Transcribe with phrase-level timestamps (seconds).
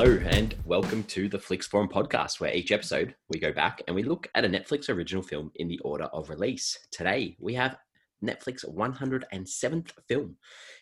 [0.00, 3.96] Hello, and welcome to the Flix Forum podcast, where each episode we go back and
[3.96, 6.78] we look at a Netflix original film in the order of release.
[6.92, 7.76] Today we have
[8.24, 10.36] Netflix 107th film.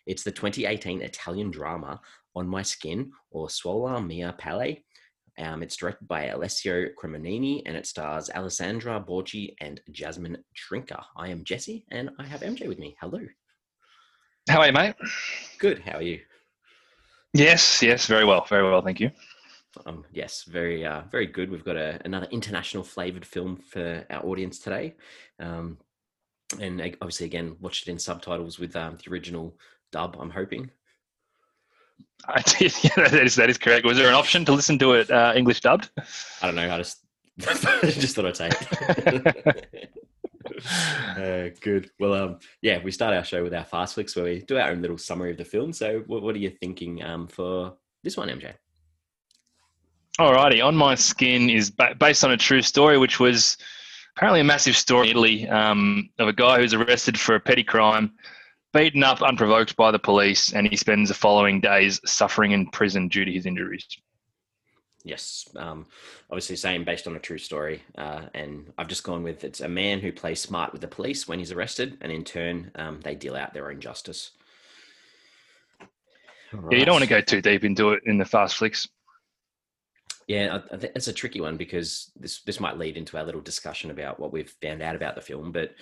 [0.04, 1.98] It's the 2018 Italian drama
[2.34, 4.76] On My Skin or Sulla Mia Pelle.
[5.38, 11.02] Um, it's directed by Alessio Cremonini and it stars Alessandro Borghi and Jasmine Trinca.
[11.16, 12.94] I am Jesse and I have MJ with me.
[13.00, 13.20] Hello.
[14.50, 14.94] How are you, mate?
[15.58, 15.78] Good.
[15.78, 16.20] How are you?
[17.36, 19.10] Yes, yes, very well, very well, thank you.
[19.84, 21.50] Um, yes, very, uh, very good.
[21.50, 24.94] We've got a, another international flavored film for our audience today,
[25.38, 25.76] um,
[26.58, 29.58] and obviously, again, watched it in subtitles with um, the original
[29.92, 30.16] dub.
[30.18, 30.70] I'm hoping.
[32.26, 32.72] I did.
[32.82, 33.84] Yeah, that is that is correct.
[33.84, 35.90] Was there an option to listen to it uh, English dubbed?
[36.40, 36.72] I don't know.
[36.74, 37.04] I just
[37.38, 39.98] just thought I'd say it.
[41.16, 41.90] uh, good.
[41.98, 44.70] Well, um, yeah, we start our show with our fast flicks where we do our
[44.70, 45.72] own little summary of the film.
[45.72, 48.52] So, what, what are you thinking um, for this one, MJ?
[50.18, 53.58] Alrighty, On My Skin is ba- based on a true story, which was
[54.16, 57.62] apparently a massive story in Italy um, of a guy who's arrested for a petty
[57.62, 58.12] crime,
[58.72, 63.08] beaten up unprovoked by the police, and he spends the following days suffering in prison
[63.08, 63.86] due to his injuries.
[65.06, 65.86] Yes, um,
[66.30, 67.80] obviously, same based on a true story.
[67.96, 71.28] Uh, and I've just gone with it's a man who plays smart with the police
[71.28, 74.32] when he's arrested, and in turn, um, they deal out their own justice.
[76.52, 76.72] Right.
[76.72, 78.88] Yeah, you don't want to go too deep into it in the fast flicks.
[80.26, 83.22] Yeah, I, I think it's a tricky one because this this might lead into our
[83.22, 85.52] little discussion about what we've found out about the film.
[85.52, 85.76] But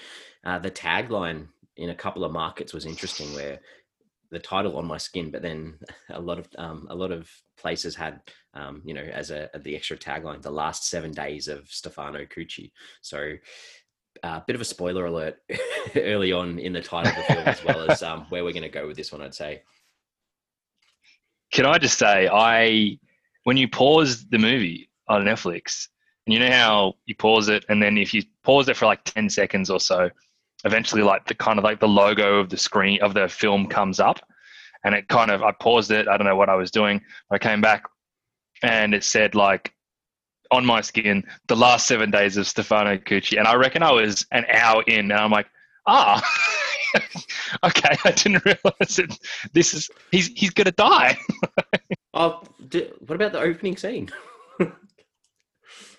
[0.44, 3.60] uh, the tagline in a couple of markets was interesting, where
[4.34, 5.78] the title on my skin, but then
[6.10, 8.20] a lot of um, a lot of places had
[8.52, 12.70] um, you know as a the extra tagline the last seven days of Stefano Cucci.
[13.00, 13.34] So
[14.22, 15.38] a uh, bit of a spoiler alert
[15.96, 18.62] early on in the title of the film, as well as um, where we're going
[18.62, 19.22] to go with this one.
[19.22, 19.62] I'd say.
[21.52, 22.98] Can I just say, I
[23.44, 25.88] when you pause the movie on Netflix,
[26.26, 29.04] and you know how you pause it, and then if you pause it for like
[29.04, 30.10] ten seconds or so,
[30.64, 34.00] eventually like the kind of like the logo of the screen of the film comes
[34.00, 34.20] up.
[34.84, 36.08] And it kind of i paused it.
[36.08, 37.84] I don't know what i was doing i came back
[38.62, 39.72] and it said like
[40.50, 43.38] on my skin the last seven days of stefano cucci.
[43.38, 45.46] And i reckon i was an hour in and i'm like
[45.86, 46.22] ah
[47.64, 49.18] okay i didn't realize it.
[49.52, 51.16] This is he's he's gonna die.
[52.16, 52.44] Oh
[53.00, 54.08] what about the opening scene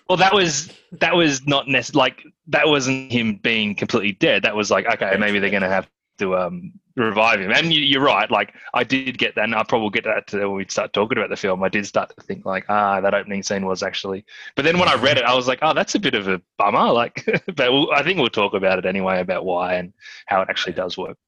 [0.08, 4.42] well, that was that was not necessarily like that wasn't him being completely dead.
[4.42, 7.52] That was like okay, maybe they're gonna have to um, revive him.
[7.52, 8.30] And you, are right.
[8.30, 11.18] Like I did get that, and I probably get that to when we start talking
[11.18, 11.62] about the film.
[11.62, 14.24] I did start to think like, ah, that opening scene was actually.
[14.54, 16.40] But then when I read it, I was like, oh, that's a bit of a
[16.58, 16.76] bummer.
[16.96, 17.24] Like,
[17.54, 19.92] but we'll, I think we'll talk about it anyway about why and
[20.24, 21.18] how it actually does work.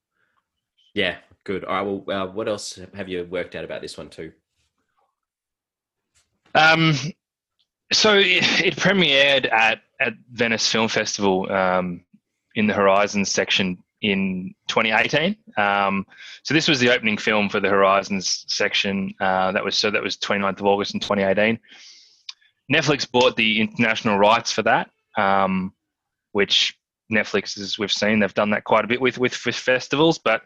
[0.94, 1.64] Yeah, good.
[1.64, 2.04] All right.
[2.06, 4.32] Well, uh, what else have you worked out about this one too?
[6.54, 6.94] Um,
[7.92, 12.04] so it, it, premiered at, at Venice Film Festival um,
[12.54, 15.36] in the Horizons section in 2018.
[15.56, 16.06] Um,
[16.42, 19.14] so this was the opening film for the Horizons section.
[19.20, 21.58] Uh, that was so that was 29th of August in 2018.
[22.72, 25.72] Netflix bought the international rights for that, um,
[26.32, 26.78] which
[27.10, 30.42] Netflix, as we've seen, they've done that quite a bit with with festivals, but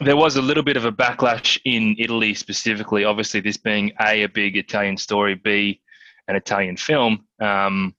[0.00, 3.04] there was a little bit of a backlash in Italy specifically.
[3.04, 5.80] Obviously, this being a a big Italian story, b
[6.28, 7.26] an Italian film.
[7.40, 7.94] Um,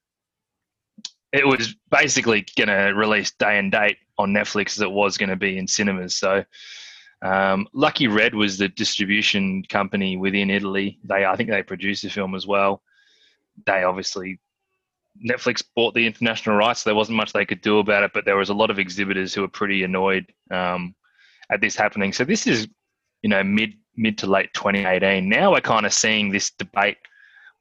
[1.31, 5.29] it was basically going to release day and date on Netflix as it was going
[5.29, 6.15] to be in cinemas.
[6.15, 6.45] So,
[7.21, 10.99] um, Lucky Red was the distribution company within Italy.
[11.03, 12.81] They, I think, they produced the film as well.
[13.65, 14.39] They obviously
[15.23, 16.83] Netflix bought the international rights.
[16.83, 18.79] So there wasn't much they could do about it, but there was a lot of
[18.79, 20.95] exhibitors who were pretty annoyed um,
[21.49, 22.11] at this happening.
[22.13, 22.67] So this is,
[23.21, 25.27] you know, mid mid to late 2018.
[25.27, 26.97] Now we're kind of seeing this debate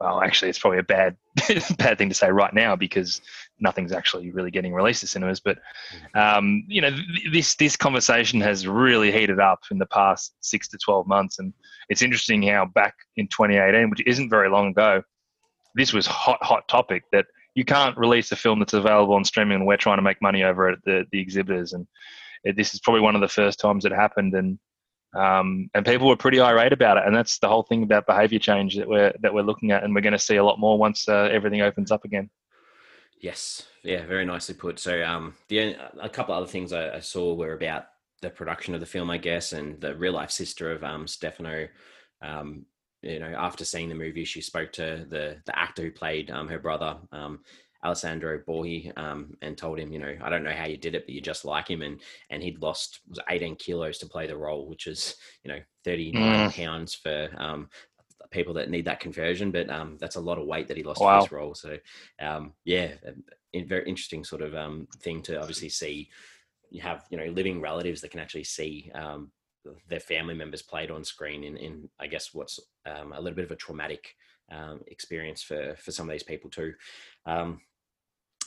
[0.05, 1.17] well, actually, it's probably a bad
[1.79, 3.23] bad thing to say right now because
[3.59, 5.41] nothing's actually really getting released to cinemas.
[5.41, 6.19] But mm-hmm.
[6.19, 10.69] um, you know, th- this this conversation has really heated up in the past six
[10.69, 11.55] to twelve months, and
[11.89, 15.03] it's interesting how back in 2018, which isn't very long ago,
[15.75, 17.25] this was hot hot topic that
[17.55, 20.45] you can't release a film that's available on streaming, and we're trying to make money
[20.45, 21.87] over at the the exhibitors, and
[22.57, 24.59] this is probably one of the first times it happened, and
[25.15, 27.05] um, and people were pretty irate about it.
[27.07, 29.95] And that's the whole thing about behaviour change that we're that we're looking at, and
[29.95, 32.31] we're going to see a lot more once uh, everything opens up again.
[33.21, 34.79] Yes, yeah, very nicely put.
[34.79, 37.87] So, um, the a couple other things I, I, saw were about
[38.21, 41.69] the production of the film, I guess, and the real life sister of um, Stefano.
[42.21, 42.67] Um,
[43.03, 46.49] you know, after seeing the movie, she spoke to the the actor who played um,
[46.49, 47.41] her brother, um,
[47.85, 51.05] Alessandro Borghi um, and told him, you know, I don't know how you did it,
[51.07, 51.83] but you just like him.
[51.83, 52.01] And
[52.31, 56.51] and he'd lost was 18 kilos to play the role, which is you know 39
[56.51, 56.55] mm.
[56.55, 57.69] pounds for um,
[58.31, 61.01] people that need that conversion, but um, that's a lot of weight that he lost
[61.01, 61.21] Wow.
[61.21, 61.55] for this role.
[61.55, 61.79] So
[62.21, 63.13] um, yeah, a,
[63.59, 66.11] a very interesting sort of um, thing to obviously see.
[66.71, 69.31] You have you know living relatives that can actually see um,
[69.89, 73.45] their family members played on screen in, in I guess what's um, a little bit
[73.45, 74.17] of a traumatic
[74.51, 76.75] um, experience for for some of these people too.
[77.27, 77.61] Um,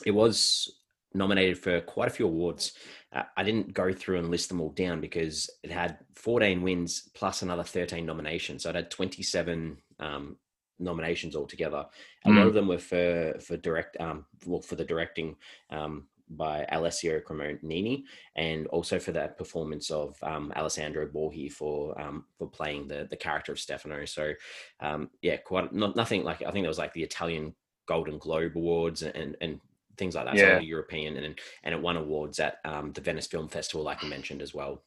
[0.06, 0.70] it was
[1.14, 2.72] nominated for quite a few awards.
[3.12, 7.08] Uh, I didn't go through and list them all down because it had 14 wins
[7.14, 8.62] plus another 13 nominations.
[8.62, 10.36] So it had 27 um,
[10.78, 11.86] nominations altogether.
[12.24, 12.48] A lot Mm.
[12.48, 15.36] of them were for for direct, um, well, for the directing
[15.70, 18.04] um, by Alessio Cremonini,
[18.36, 23.16] and also for that performance of um, Alessandro Borghi for um, for playing the the
[23.16, 24.04] character of Stefano.
[24.04, 24.34] So
[24.80, 27.54] um, yeah, quite not nothing like I think there was like the Italian
[27.86, 29.60] Golden Globe Awards and and
[29.98, 30.38] things like that.
[30.38, 30.58] So Yeah.
[30.58, 34.06] the European and and it won awards at um, the Venice Film Festival, like I
[34.08, 34.82] mentioned as well.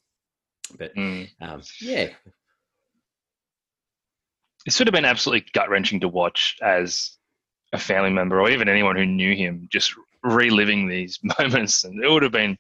[0.78, 1.30] But Mm.
[1.42, 2.10] um, yeah,
[4.66, 7.18] This would have been absolutely gut wrenching to watch as
[7.74, 9.94] a family member or even anyone who knew him, just
[10.24, 12.58] reliving these moments, and it would have been.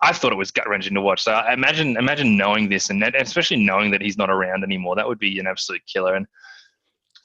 [0.00, 1.24] I thought it was gut wrenching to watch.
[1.24, 4.94] So I imagine, imagine knowing this, and that, especially knowing that he's not around anymore.
[4.94, 6.14] That would be an absolute killer.
[6.14, 6.24] And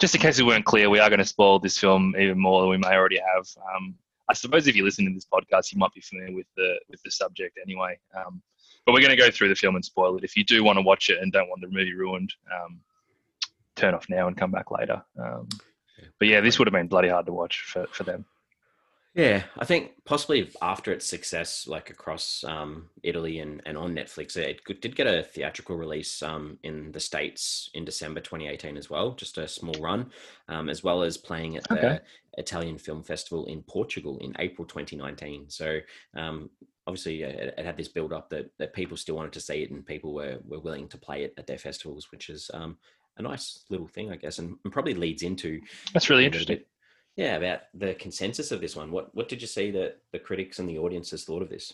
[0.01, 2.61] just in case we weren't clear, we are going to spoil this film even more
[2.61, 3.47] than we may already have.
[3.75, 3.93] Um,
[4.29, 7.01] I suppose if you listen to this podcast, you might be familiar with the with
[7.03, 7.97] the subject anyway.
[8.15, 8.41] Um,
[8.85, 10.23] but we're going to go through the film and spoil it.
[10.23, 12.79] If you do want to watch it and don't want the movie ruined, um,
[13.75, 15.01] turn off now and come back later.
[15.17, 15.47] Um,
[16.19, 18.25] but yeah, this would have been bloody hard to watch for, for them.
[19.15, 24.35] Yeah, I think possibly after its success, like across um, Italy and, and on Netflix,
[24.35, 29.11] it did get a theatrical release um, in the States in December 2018 as well,
[29.11, 30.09] just a small run,
[30.49, 31.99] um, as well as playing at the Okay.
[32.37, 35.49] Italian Film Festival in Portugal in April 2019.
[35.49, 35.79] So
[36.15, 36.49] um,
[36.87, 39.63] obviously uh, it, it had this build up that, that people still wanted to see
[39.63, 42.77] it and people were, were willing to play it at their festivals, which is um,
[43.17, 45.61] a nice little thing, I guess, and, and probably leads into
[45.93, 46.57] That's really interesting.
[46.57, 46.67] bit-
[47.15, 48.91] Yeah, about the consensus of this one.
[48.91, 51.71] What what did you see that the critics and the audiences thought of this?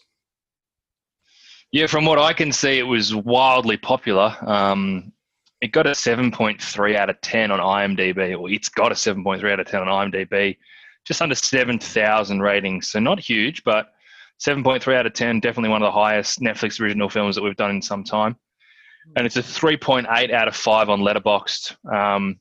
[1.72, 4.36] Yeah, from what I can see, it was wildly popular.
[4.42, 5.14] Um,
[5.62, 9.60] it got a 7.3 out of 10 on IMDb, or it's got a 7.3 out
[9.60, 10.58] of 10 on IMDb,
[11.06, 12.90] just under 7,000 ratings.
[12.90, 13.92] So not huge, but
[14.40, 17.72] 7.3 out of 10, definitely one of the highest Netflix original films that we've done
[17.72, 18.38] in some time.
[19.16, 21.76] And it's a 3.8 out of 5 on Letterboxd.
[21.94, 22.40] Um,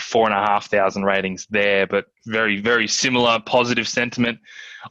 [0.00, 4.38] four and a half thousand ratings there, but very, very similar positive sentiment.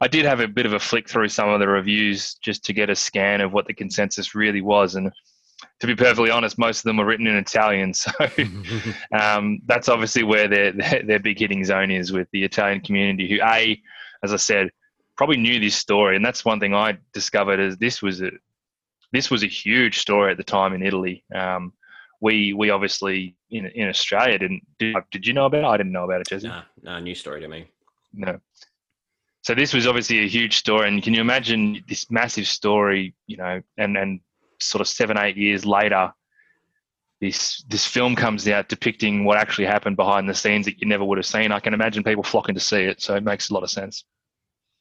[0.02, 2.74] I did have a bit of a flick through some of the reviews just to
[2.74, 4.96] get a scan of what the consensus really was.
[4.96, 5.12] And
[5.80, 7.94] to be perfectly honest, most of them were written in Italian.
[8.00, 8.12] So
[9.18, 13.30] um, that's obviously where their, their, their big hitting zone is with the Italian community,
[13.30, 13.82] who, A,
[14.24, 14.72] as I said,
[15.16, 16.16] probably knew this story.
[16.16, 18.32] And that's one thing I discovered is this was a,
[19.12, 21.24] this was a huge story at the time in Italy.
[21.34, 21.74] Um,
[22.22, 25.68] we we obviously in in Australia didn't did, did you know about it?
[25.68, 26.48] I didn't know about it, Jesse.
[26.48, 27.68] nah, nah, new story to me.
[28.14, 28.40] No.
[29.42, 33.16] So this was obviously a huge story, and can you imagine this massive story?
[33.28, 34.20] You know, and and
[34.60, 36.12] sort of seven eight years later,
[37.22, 41.04] this this film comes out depicting what actually happened behind the scenes that you never
[41.04, 41.52] would have seen.
[41.52, 44.06] I can imagine people flocking to see it, so it makes a lot of sense.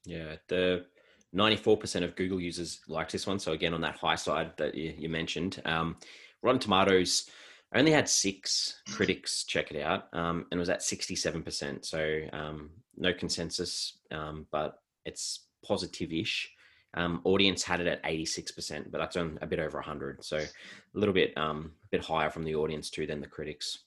[0.04, 0.86] Yeah, the
[1.34, 3.38] 94% of Google users liked this one.
[3.38, 5.96] So again, on that high side that you, you mentioned, um,
[6.42, 7.28] Rotten Tomatoes
[7.74, 11.84] only had six critics check it out, um, and was at 67%.
[11.84, 16.50] So um, no consensus, um, but it's positive-ish.
[16.94, 20.24] Um, audience had it at 86%, but that's on a bit over 100.
[20.24, 20.48] So a
[20.94, 23.80] little bit, um, a bit higher from the audience too than the critics.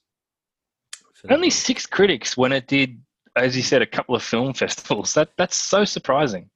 [1.28, 3.00] Only six critics when it did,
[3.36, 5.14] as you said, a couple of film festivals.
[5.14, 6.48] That that's so surprising.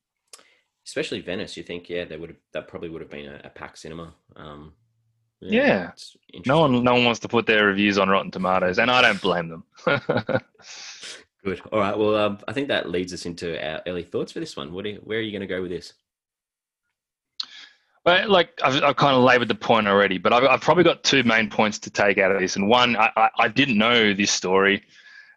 [0.86, 1.56] especially Venice.
[1.56, 4.14] You think, yeah, there would have, that probably would have been a, a packed cinema.
[4.36, 4.72] Um,
[5.40, 5.90] Yeah.
[5.90, 9.02] it's No one no one wants to put their reviews on Rotten Tomatoes, and I
[9.02, 9.64] don't blame them.
[11.44, 11.60] Good.
[11.72, 11.96] All right.
[11.96, 14.72] Well, um, I think that leads us into our early thoughts for this one.
[14.72, 14.86] What?
[14.86, 15.92] Are where are you going to go with this?
[18.06, 21.24] Like I've, I've kind of laboured the point already, but I've, I've probably got two
[21.24, 22.54] main points to take out of this.
[22.54, 24.84] And one, I, I, I didn't know this story.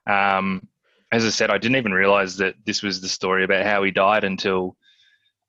[0.06, 0.68] Um,
[1.12, 3.90] as I said, I didn't even realise that this was the story about how he
[3.90, 4.78] died until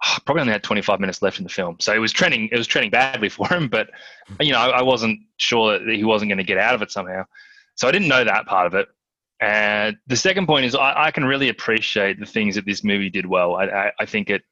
[0.03, 1.77] ah, probably only had 25 minutes left in the film.
[1.79, 2.49] So it was trending.
[2.51, 3.91] It was trending badly for him, but
[4.41, 6.91] you know I, I wasn't sure that he wasn't going to get out of it
[6.91, 7.25] somehow.
[7.75, 8.89] So I didn't know that part of it.
[9.41, 13.25] And the second point is I, can really appreciate the things that this movie did
[13.25, 13.57] well.
[13.57, 14.43] I think it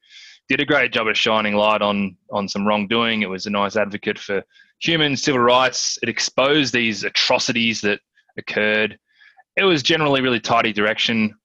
[0.49, 3.21] did a great job of shining light on on some wrongdoing.
[3.21, 4.43] It was a nice advocate for
[4.79, 5.97] human civil rights.
[6.01, 7.99] It exposed these atrocities that
[8.37, 8.97] occurred.
[9.55, 11.35] It was generally really tidy direction,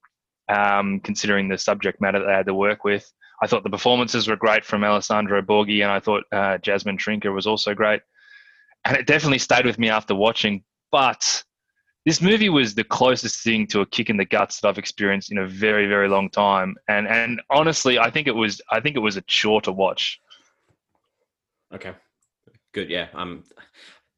[0.49, 3.11] um, considering the subject matter that they had to work with.
[3.43, 7.35] I thought the performances were great from Alessandro Borghi, and I thought uh, Jasmine Trinca
[7.35, 8.01] was also great.
[8.87, 10.63] And it definitely stayed with me after watching.
[10.93, 11.43] But
[12.05, 15.33] this movie was the closest thing to a kick in the guts that I've experienced
[15.33, 16.75] in a very, very long time.
[16.89, 20.21] And and honestly, I think it was I think it was a chore to watch.
[21.75, 21.93] Okay,
[22.73, 22.91] good.
[22.91, 23.45] Yeah, um,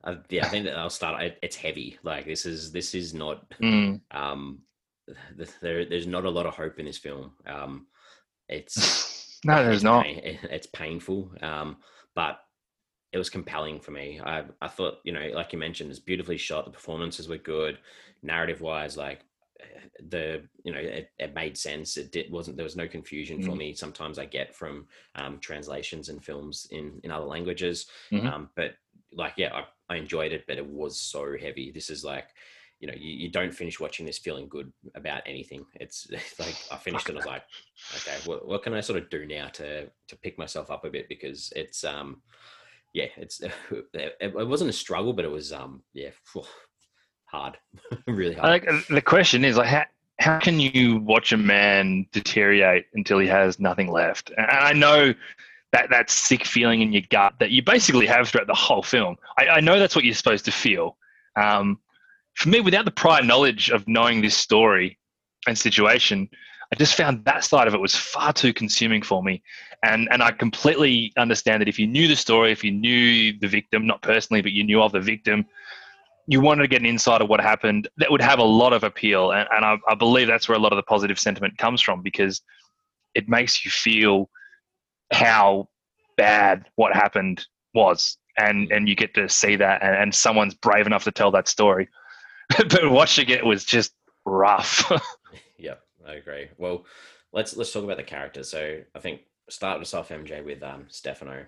[0.03, 0.45] uh, yeah.
[0.45, 1.35] I think that I'll start.
[1.43, 1.99] It's heavy.
[2.03, 3.49] Like this is this is not.
[3.61, 4.01] Mm.
[4.11, 4.63] Um,
[5.63, 7.33] there there's not a lot of hope in this film.
[7.47, 7.87] Um,
[8.49, 10.05] it's no, there's it's not.
[10.05, 11.31] Pain, it's painful.
[11.41, 11.77] Um,
[12.17, 12.41] but
[13.17, 14.21] it was compelling for me.
[14.23, 16.67] I I thought you know, like you mentioned, it's beautifully shot.
[16.67, 17.79] The performances were good,
[18.23, 18.97] narrative wise.
[18.97, 19.25] Like
[20.11, 23.51] the you know it, it made sense it did, wasn't there was no confusion mm-hmm.
[23.51, 28.27] for me sometimes i get from um, translations and films in in other languages mm-hmm.
[28.27, 28.75] um, but
[29.13, 32.29] like yeah I, I enjoyed it but it was so heavy this is like
[32.79, 36.57] you know you, you don't finish watching this feeling good about anything it's, it's like
[36.71, 37.45] i finished it i was like
[37.97, 40.91] okay what, what can i sort of do now to to pick myself up a
[40.91, 42.21] bit because it's um
[42.97, 43.41] yeah it's
[43.95, 46.11] it, wasn't a struggle but it was um yeah
[47.27, 47.59] hard,
[48.07, 48.65] really hard.
[48.65, 49.85] Like the question is like how
[50.19, 54.31] how can you watch a man deteriorate until he has nothing left?
[54.37, 55.13] And I know
[55.73, 59.17] that that sick feeling in your gut that you basically have throughout the whole film.
[59.39, 60.97] I, I know that's what you're supposed to feel.
[61.37, 61.79] Um,
[62.35, 64.99] for me, without the prior knowledge of knowing this story
[65.47, 66.29] and situation,
[66.73, 69.43] I just found that side of it was far too consuming for me.
[69.83, 73.49] And and I completely understand that if you knew the story, if you knew the
[73.49, 75.47] victim, not personally, but you knew of the victim,
[76.27, 78.83] you wanted to get an insight of what happened, that would have a lot of
[78.83, 79.33] appeal.
[79.33, 82.03] And, and I, I, believe that's where a lot of the positive sentiment comes from
[82.03, 82.43] because
[83.15, 84.29] it makes you feel
[85.13, 85.69] how
[86.17, 88.19] bad what happened was.
[88.39, 91.49] And, and you get to see that, and, and someone's brave enough to tell that
[91.49, 91.89] story.
[92.59, 93.95] but watching it was just
[94.27, 94.91] rough.
[96.07, 96.49] I agree.
[96.59, 96.85] Well,
[97.33, 98.51] let's let's talk about the characters.
[98.51, 101.47] So I think start us off, MJ, with um, Stefano.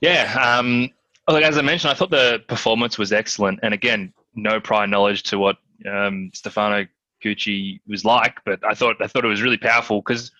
[0.00, 0.90] Yeah, um,
[1.28, 5.38] as I mentioned, I thought the performance was excellent, and again, no prior knowledge to
[5.38, 5.56] what
[5.90, 6.86] um, Stefano
[7.24, 10.30] Gucci was like, but I thought I thought it was really powerful because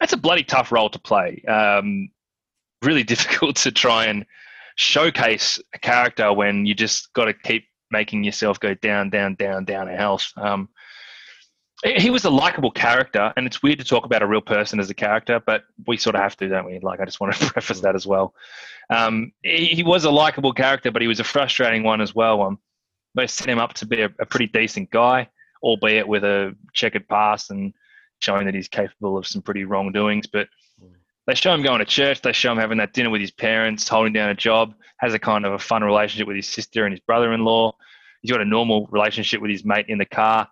[0.00, 1.42] that's a bloody tough role to play.
[1.48, 2.10] Um,
[2.82, 4.24] really difficult to try and
[4.76, 9.64] showcase a character when you just got to keep making yourself go down, down, down,
[9.64, 10.32] down a health.
[10.36, 10.68] Um,
[11.84, 14.90] he was a likable character, and it's weird to talk about a real person as
[14.90, 16.80] a character, but we sort of have to, don't we?
[16.80, 18.34] Like, I just want to preface that as well.
[18.90, 22.42] Um, he, he, was a likable character, but he was a frustrating one as well.
[22.42, 22.58] Um,
[23.14, 25.28] they set him up to be a, a, pretty decent guy,
[25.62, 27.74] albeit with a checkered past and
[28.20, 30.26] showing that he's capable of some pretty wrongdoings.
[30.26, 30.48] But
[31.26, 32.22] they show him going to church.
[32.22, 35.18] They show him having that dinner with his parents, holding down a job, has a
[35.18, 37.76] kind of a fun relationship with his sister and his brother-in-law.
[38.22, 40.48] He's got a normal relationship with his mate in the car.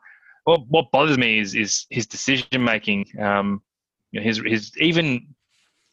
[0.47, 3.07] What what bothers me is is his decision making.
[3.21, 3.63] Um,
[4.13, 5.35] you know, his his even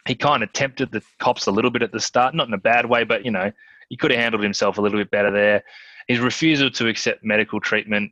[0.08, 2.60] he kind of tempted the cops a little bit at the start, not in a
[2.60, 3.52] bad way, but you know,
[3.90, 5.64] he could have handled himself a little bit better there.
[6.08, 8.12] His refusal to accept medical treatment,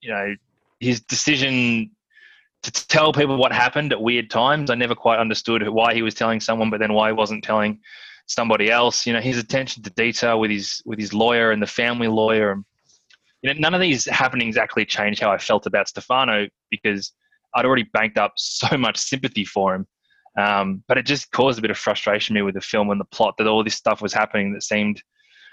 [0.00, 0.34] you know,
[0.80, 1.90] his decision
[2.62, 4.70] to tell people what happened at weird times.
[4.70, 7.80] I never quite understood why he was telling someone, but then why he wasn't telling
[8.24, 9.06] somebody else.
[9.06, 12.52] You know, his attention to detail with his with his lawyer and the family lawyer.
[12.52, 12.64] And,
[13.46, 17.12] you know, none of these happenings actually changed how I felt about Stefano because
[17.54, 19.86] I'd already banked up so much sympathy for him
[20.36, 23.06] um, but it just caused a bit of frustration me with the film and the
[23.06, 25.02] plot that all this stuff was happening that seemed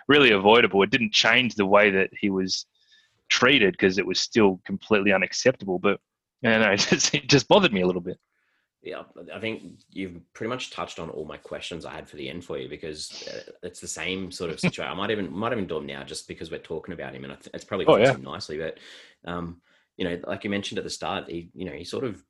[0.07, 0.83] really avoidable.
[0.83, 2.65] It didn't change the way that he was
[3.29, 5.79] treated because it was still completely unacceptable.
[5.79, 5.99] But
[6.41, 8.17] you know, it just, it just bothered me a little bit.
[8.83, 12.29] Yeah, I think you've pretty much touched on all my questions I had for the
[12.29, 14.91] end for you because uh, it's the same sort of situation.
[14.91, 17.37] I might even might even do them now just because we're talking about him, and
[17.53, 18.17] it's probably oh, yeah.
[18.21, 18.57] nicely.
[18.57, 18.79] But
[19.23, 19.61] um,
[19.95, 22.21] you know, like you mentioned at the start, he you know he sort of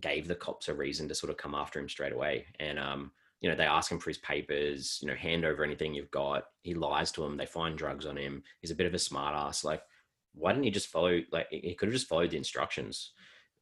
[0.00, 2.46] gave the cops a reason to sort of come after him straight away.
[2.60, 5.94] And um, you know, they ask him for his papers, you know, hand over anything
[5.94, 6.44] you've got.
[6.62, 7.36] He lies to them.
[7.36, 8.42] They find drugs on him.
[8.60, 9.64] He's a bit of a smartass.
[9.64, 9.82] Like,
[10.34, 11.20] why didn't he just follow?
[11.30, 13.12] Like, he could have just followed the instructions.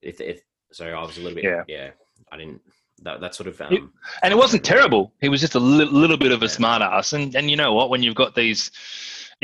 [0.02, 0.42] If, if
[0.72, 1.44] so, I was a little bit.
[1.44, 1.64] Yeah.
[1.66, 1.90] yeah
[2.30, 2.60] I didn't.
[3.02, 3.60] That, that sort of.
[3.60, 3.92] Um,
[4.22, 5.12] and it wasn't terrible.
[5.20, 6.50] He was just a li- little bit of a yeah.
[6.50, 7.12] smartass.
[7.12, 7.90] And and you know what?
[7.90, 8.70] When you've got these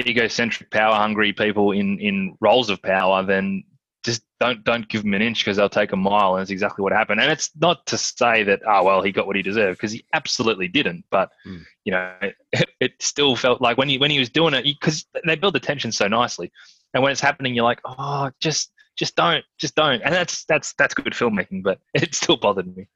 [0.01, 3.65] egocentric, power hungry people in in roles of power, then
[4.03, 6.83] just don't don't give them an inch because they'll take a mile, and that's exactly
[6.83, 7.21] what happened.
[7.21, 10.05] And it's not to say that oh well he got what he deserved because he
[10.13, 11.05] absolutely didn't.
[11.11, 11.63] But mm.
[11.85, 12.35] you know it,
[12.81, 15.61] it, still felt like when he when he was doing it because they build the
[15.61, 16.51] tension so nicely,
[16.95, 20.75] and when it's happening you're like oh just just don't just don't, and that's that's
[20.75, 22.89] that's good filmmaking, but it still bothered me.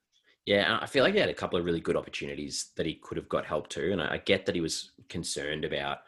[0.45, 3.17] Yeah, I feel like he had a couple of really good opportunities that he could
[3.17, 5.99] have got help to, and I get that he was concerned about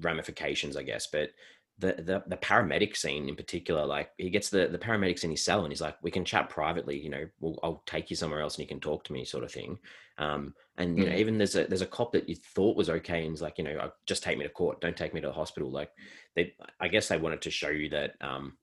[0.00, 1.30] ramifications, I guess, but
[1.78, 5.44] the, the the paramedic scene in particular, like he gets the the paramedics in his
[5.44, 7.26] cell and he's like, "We can chat privately, you know.
[7.40, 9.78] We'll, I'll take you somewhere else and you can talk to me," sort of thing.
[10.18, 11.16] Um, and you know, Mm.
[11.16, 13.64] even there's a there's a cop that you thought was okay and he's like, you
[13.64, 15.70] know, "Uh, just take me to court, don't take me to the hospital.
[15.70, 15.90] Like
[16.36, 18.58] they, I guess they wanted to show you that um,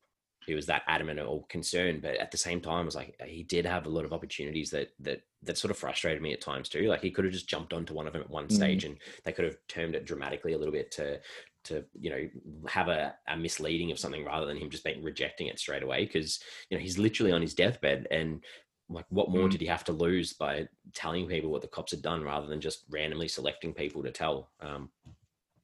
[0.50, 3.44] he was that adamant or concerned, but at the same time, it was like he
[3.44, 6.68] did have a lot of opportunities that that that sort of frustrated me at times
[6.70, 6.88] too.
[6.88, 8.52] Like he could have just jumped onto one of them at one Mm.
[8.52, 11.20] stage and they could have termed it dramatically a little bit to
[11.66, 12.30] to you know
[12.68, 16.06] have a, a misleading of something rather than him just being rejecting it straight away
[16.06, 16.40] because
[16.70, 18.44] you know he's literally on his deathbed and
[18.90, 19.52] like what more Mm.
[19.52, 22.60] did he have to lose by telling people what the cops had done rather than
[22.62, 24.90] just randomly selecting people to tell um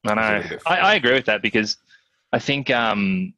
[0.06, 0.44] I know.
[0.68, 0.78] I.
[0.78, 1.78] I agree with that because
[2.32, 3.34] I think um,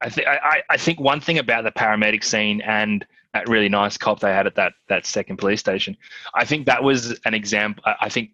[0.00, 3.98] I think I, I think one thing about the paramedic scene and that really nice
[3.98, 5.96] cop they had at that that second police station,
[6.34, 7.82] I think that was an example.
[8.00, 8.30] I think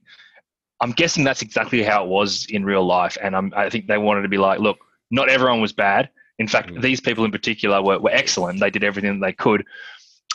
[0.80, 3.99] I'm guessing that's exactly how it was in real life, and I'm, I think they
[3.99, 4.78] wanted to be like, look,
[5.11, 6.11] not everyone was bad.
[6.38, 6.83] In fact, Mm.
[6.83, 8.59] these people in particular were, were excellent.
[8.61, 9.64] They did everything they could.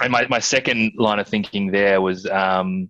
[0.01, 2.89] And my, my second line of thinking there was um,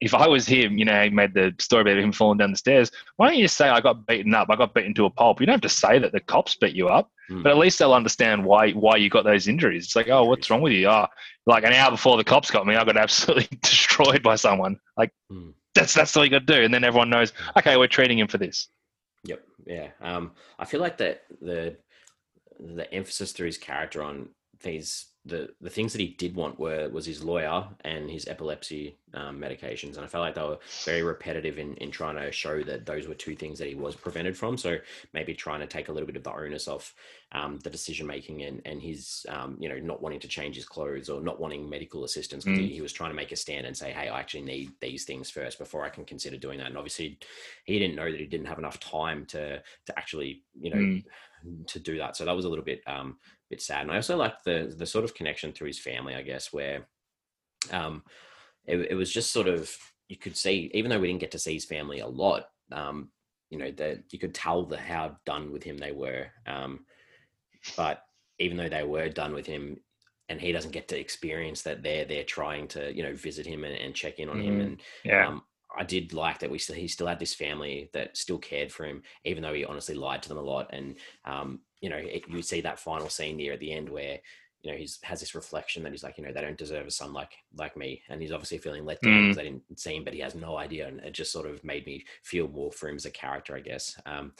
[0.00, 2.56] if I was him, you know, he made the story about him falling down the
[2.56, 2.90] stairs.
[3.16, 4.48] Why don't you just say I got beaten up?
[4.50, 5.40] I got beaten to a pulp.
[5.40, 7.42] You don't have to say that the cops beat you up, Mm.
[7.44, 9.84] but at least they'll understand why why you got those injuries.
[9.84, 10.88] It's like, oh, what's wrong with you?
[10.88, 11.06] Oh,
[11.46, 14.78] like an hour before the cops got me, I got absolutely destroyed by someone.
[14.96, 15.52] Like Mm.
[15.74, 17.32] that's that's all you got to do, and then everyone knows.
[17.58, 18.68] Okay, we're treating him for this.
[19.24, 19.42] Yep.
[19.66, 19.88] Yeah.
[20.00, 21.76] Um, I feel like that the
[22.58, 24.30] the emphasis through his character on
[24.62, 28.96] these the the things that he did want were was his lawyer and his epilepsy
[29.12, 32.62] um, medications, and I felt like they were very repetitive in in trying to show
[32.62, 34.56] that those were two things that he was prevented from.
[34.56, 34.78] So
[35.12, 36.94] maybe trying to take a little bit of the onus off
[37.32, 40.64] um, the decision making and and his um, you know not wanting to change his
[40.64, 42.72] clothes or not wanting medical assistance because he, Mm.
[42.72, 45.28] he was trying to make a stand and say, hey, I actually need these things
[45.30, 46.68] first before I can consider doing that.
[46.68, 47.18] And obviously,
[47.64, 51.04] he didn't know that he didn't have enough time to to actually you know Mm.
[51.66, 52.16] to do that.
[52.16, 53.18] So that was a little bit um
[53.50, 53.82] bit sad.
[53.82, 56.88] And I also liked the the sort of connection through his family, I guess, where
[57.72, 58.04] um
[58.66, 59.76] it, it was just sort of
[60.08, 63.10] you could see even though we didn't get to see his family a lot, um,
[63.50, 66.28] you know, that you could tell the how done with him they were.
[66.46, 66.86] Um
[67.76, 68.02] but
[68.38, 69.78] even though they were done with him
[70.28, 73.64] and he doesn't get to experience that they're they're trying to, you know, visit him
[73.64, 74.60] and, and check in on him Mm.
[74.60, 75.42] and Yeah, um,
[75.78, 78.84] I did like that we still, he still had this family that still cared for
[78.84, 80.68] him, even though he honestly lied to them a lot.
[80.72, 84.18] And um, you know, it, you see that final scene near at the end where
[84.62, 86.90] you know he's has this reflection that he's like, you know, they don't deserve a
[86.90, 89.22] son like like me, and he's obviously feeling let down Mm.
[89.22, 91.62] because they didn't see him, but he has no idea, and it just sort of
[91.64, 93.98] made me feel more for him as a character, I guess.
[94.06, 94.32] Um,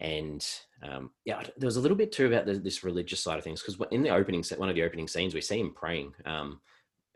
[0.00, 0.46] and
[0.82, 3.62] um, yeah, there was a little bit too about the, this religious side of things
[3.62, 6.60] because in the opening, set, one of the opening scenes, we see him praying, um,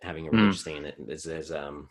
[0.03, 0.39] having a Mm.
[0.39, 0.85] religious thing.
[0.85, 1.89] And there's, there's um,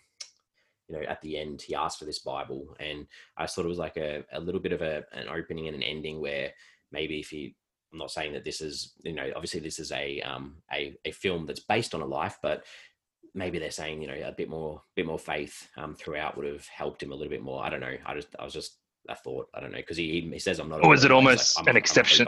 [0.88, 3.78] you know, at the end, he asked for this Bible, and I thought it was
[3.78, 6.52] like a, a little bit of a, an opening and an ending where
[6.91, 7.56] maybe if he,
[7.91, 11.12] I'm not saying that this is, you know, obviously this is a um, a, a
[11.12, 12.63] film that's based on a life, but
[13.34, 16.67] maybe they're saying, you know, a bit more, bit more faith um, throughout would have
[16.67, 17.63] helped him a little bit more.
[17.63, 17.95] I don't know.
[18.06, 18.78] I just, I was just,
[19.10, 20.82] I thought, I don't know, because he, he says I'm not.
[20.82, 22.28] a Or is it almost "I'm an a exception?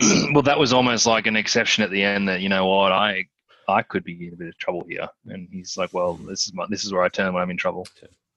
[0.32, 2.28] well, that was almost like an exception at the end.
[2.28, 3.24] That you know what, I
[3.70, 6.54] I could be in a bit of trouble here, and he's like, well, this is
[6.54, 7.86] my, this is where I turn when I'm in trouble.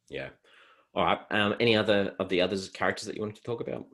[0.10, 0.30] Yeah.
[0.96, 1.19] All right.
[1.32, 3.86] Um, any other of the others characters that you wanted to talk about?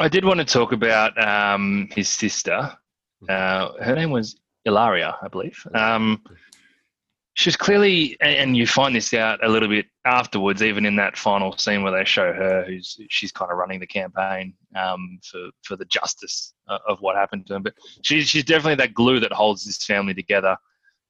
[0.00, 2.72] I did want to talk about um, his sister.
[3.28, 5.64] Uh, her name was Ilaria, I believe.
[5.74, 6.22] Um,
[7.34, 10.96] she was clearly, and- and you find this out a little bit afterwards, even in
[10.96, 15.18] that final scene where they show her, who's she's kind of running the campaign um,
[15.24, 17.62] for for the justice uh, of what happened to him.
[17.62, 20.56] But she's she's definitely that glue that holds this family together.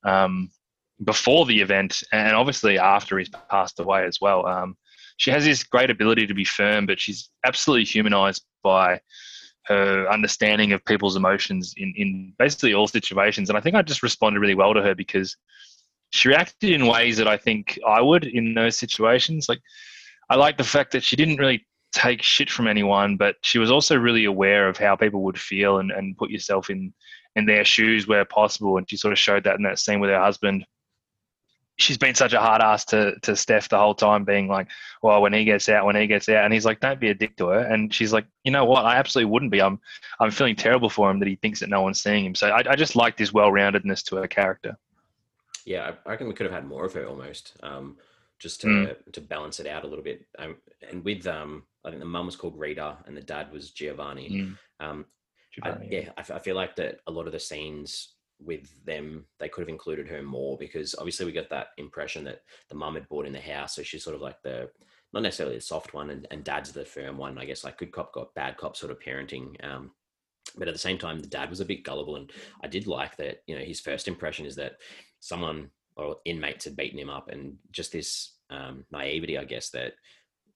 [0.05, 0.51] Um,
[1.05, 4.47] before the event, and obviously after he's passed away as well.
[4.47, 4.77] Um,
[5.17, 9.01] she has this great ability to be firm, but she's absolutely humanized by
[9.67, 13.49] her understanding of people's emotions in, in basically all situations.
[13.49, 15.37] And I think I just responded really well to her because
[16.13, 19.49] she reacted in ways that I think I would in those situations.
[19.49, 19.61] Like,
[20.29, 23.71] I like the fact that she didn't really take shit from anyone, but she was
[23.71, 26.93] also really aware of how people would feel and, and put yourself in,
[27.35, 28.77] in their shoes where possible.
[28.77, 30.67] And she sort of showed that in that scene with her husband.
[31.77, 34.69] She's been such a hard ass to, to Steph the whole time, being like,
[35.03, 37.15] well, when he gets out, when he gets out, and he's like, don't be a
[37.15, 37.61] dick to her.
[37.61, 38.85] And she's like, you know what?
[38.85, 39.63] I absolutely wouldn't be.
[39.63, 39.81] I'm,
[40.21, 42.35] I'm feeling terrible for him that he thinks that no one's seeing him.
[42.35, 44.77] So I, I just like this well-roundedness to her character.
[45.65, 47.97] Yeah, I I reckon we could have had more of her almost, um,
[48.39, 49.13] just to Mm.
[49.13, 50.27] to balance it out a little bit.
[50.39, 50.57] Um,
[50.89, 54.31] and with um, I think the mum was called Rita and the dad was Giovanni.
[54.31, 54.59] Mm.
[54.81, 55.07] Um,
[55.63, 59.27] I, yeah, I, f- I feel like that a lot of the scenes with them,
[59.39, 62.95] they could have included her more because obviously we got that impression that the mum
[62.95, 64.71] had bought in the house, so she's sort of like the
[65.13, 67.37] not necessarily the soft one, and, and dad's the firm one.
[67.39, 69.63] I guess like good cop got bad cop sort of parenting.
[69.63, 69.93] Um,
[70.57, 73.17] but at the same time, the dad was a bit gullible, and I did like
[73.19, 73.43] that.
[73.47, 74.77] You know, his first impression is that
[75.23, 79.95] someone or inmates had beaten him up, and just this um, naivety, I guess, that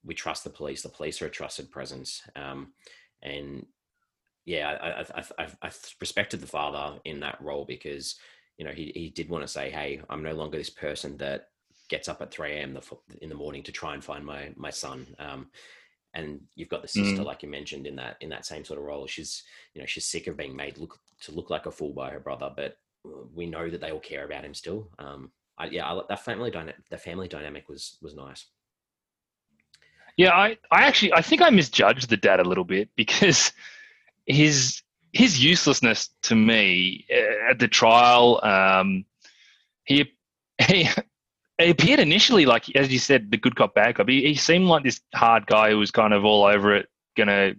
[0.04, 0.82] we trust the police.
[0.82, 2.72] The police are a trusted presence, um,
[3.22, 3.64] and
[4.44, 8.16] yeah, I, I, I, I, respected the father in that role because
[8.58, 11.48] you know he he did want to say, hey, I'm no longer this person that
[11.88, 12.78] gets up at 3 a.m.
[13.22, 15.06] in the morning to try and find my my son.
[15.18, 15.48] Um,
[16.14, 17.24] and you've got the sister, mm.
[17.26, 19.06] like you mentioned, in that in that same sort of role.
[19.06, 22.10] She's you know she's sick of being made look to look like a fool by
[22.10, 22.78] her brother, but
[23.34, 24.88] we know that they all care about him still.
[24.98, 28.46] Um, I, yeah, I, that family dynamic, the family dynamic was was nice.
[30.16, 33.52] Yeah, I, I actually I think I misjudged the dad a little bit because
[34.26, 39.04] his his uselessness to me uh, at the trial, um,
[39.84, 40.12] he
[40.68, 40.88] he
[41.58, 44.08] he appeared initially like as you said the good cop bad cop.
[44.08, 47.54] He, he seemed like this hard guy who was kind of all over it, gonna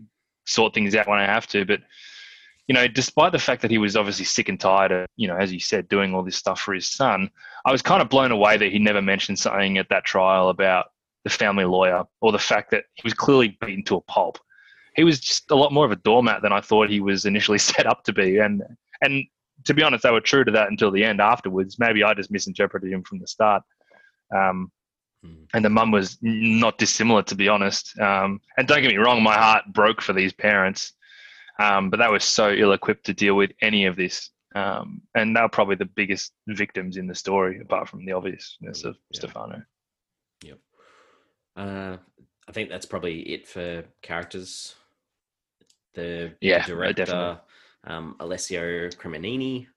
[0.46, 1.82] sort things out when I have to, but
[2.68, 5.38] you know, despite the fact that he was obviously sick and tired of, you know,
[5.38, 7.30] as you said, doing all this stuff for his son,
[7.66, 10.88] I was kind of blown away that he never mentioned something at that trial about
[11.24, 14.38] the family lawyer or the fact that he was clearly beaten to a pulp.
[14.96, 17.58] He was just a lot more of a doormat than I thought he was initially
[17.72, 18.40] set up to be.
[18.40, 18.64] And
[19.02, 19.26] and
[19.66, 21.80] to be honest, they were true to that until the end afterwards.
[21.80, 23.64] Maybe I just misinterpreted him from the start.
[24.36, 24.72] Um,
[25.24, 25.44] hmm.
[25.54, 27.98] and the mum was not dissimilar, to be honest.
[28.00, 30.94] Um, and don't get me wrong, my heart broke for these parents.
[31.60, 34.30] Um, but they were so ill equipped to deal with any of this.
[34.56, 38.84] Um, and they were probably the biggest victims in the story, apart from the obviousness
[38.84, 39.18] of yeah.
[39.18, 39.62] Stefano.
[40.44, 40.60] Yep.
[41.56, 41.98] Uh,
[42.48, 44.76] I think that's probably it for characters.
[45.96, 47.40] The, yeah, director,
[47.86, 49.68] um, Alessio Cremonini.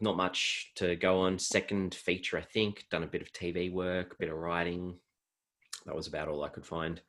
[0.00, 1.38] Not much to go on.
[1.38, 2.84] Second feature, I think.
[2.90, 4.96] Done a bit of TV work, a bit of writing.
[5.86, 7.00] That was about all I could find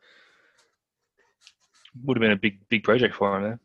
[2.04, 3.60] would have been a big big project for him there.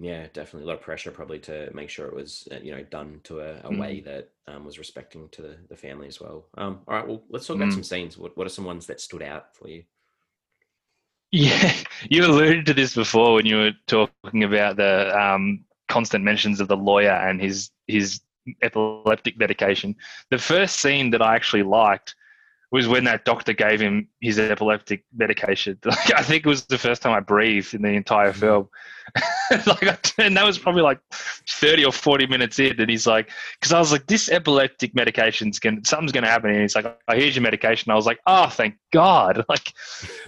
[0.00, 2.82] Yeah, definitely a lot of pressure probably to make sure it was uh, you know
[2.82, 3.78] done to a, a mm.
[3.78, 6.46] way that um, was respecting to the, the family as well.
[6.56, 7.74] Um, all right, well let's talk about mm.
[7.74, 8.18] some scenes.
[8.18, 9.84] What what are some ones that stood out for you?
[11.30, 11.72] Yeah,
[12.10, 16.68] you alluded to this before when you were talking about the um, constant mentions of
[16.68, 18.20] the lawyer and his his
[18.62, 19.94] epileptic medication.
[20.30, 22.14] The first scene that I actually liked
[22.74, 25.78] was when that doctor gave him his epileptic medication.
[25.84, 28.36] Like, I think it was the first time I breathed in the entire mm.
[28.36, 28.68] film.
[29.66, 32.80] like, and that was probably like 30 or 40 minutes in.
[32.80, 36.50] And he's like, because I was like, this epileptic medication's going something's going to happen.
[36.50, 37.92] And he's like, oh, here's your medication.
[37.92, 39.44] I was like, oh, thank God.
[39.54, 39.72] Like,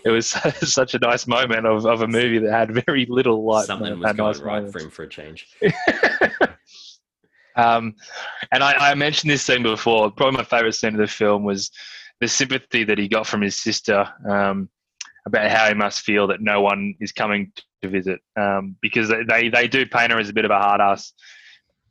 [0.04, 3.66] it was such a nice moment of, of a movie that had very little like
[3.66, 4.72] something was going nice right moments.
[4.72, 5.48] for him for a change.
[7.56, 7.96] um,
[8.52, 10.12] and I, I mentioned this scene before.
[10.12, 11.72] Probably my favorite scene of the film was
[12.20, 14.68] the sympathy that he got from his sister um,
[15.26, 17.52] about how he must feel that no one is coming
[17.82, 20.80] to visit um, because they, they do paint her as a bit of a hard
[20.80, 21.12] ass.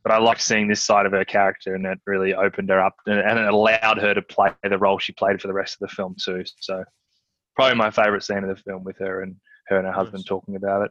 [0.02, 2.94] But I like seeing this side of her character, and it really opened her up
[3.06, 5.88] and, and it allowed her to play the role she played for the rest of
[5.88, 6.44] the film too.
[6.60, 6.84] So,
[7.56, 9.34] probably my favorite scene of the film with her and
[9.66, 10.28] her and her husband yes.
[10.28, 10.90] talking about it.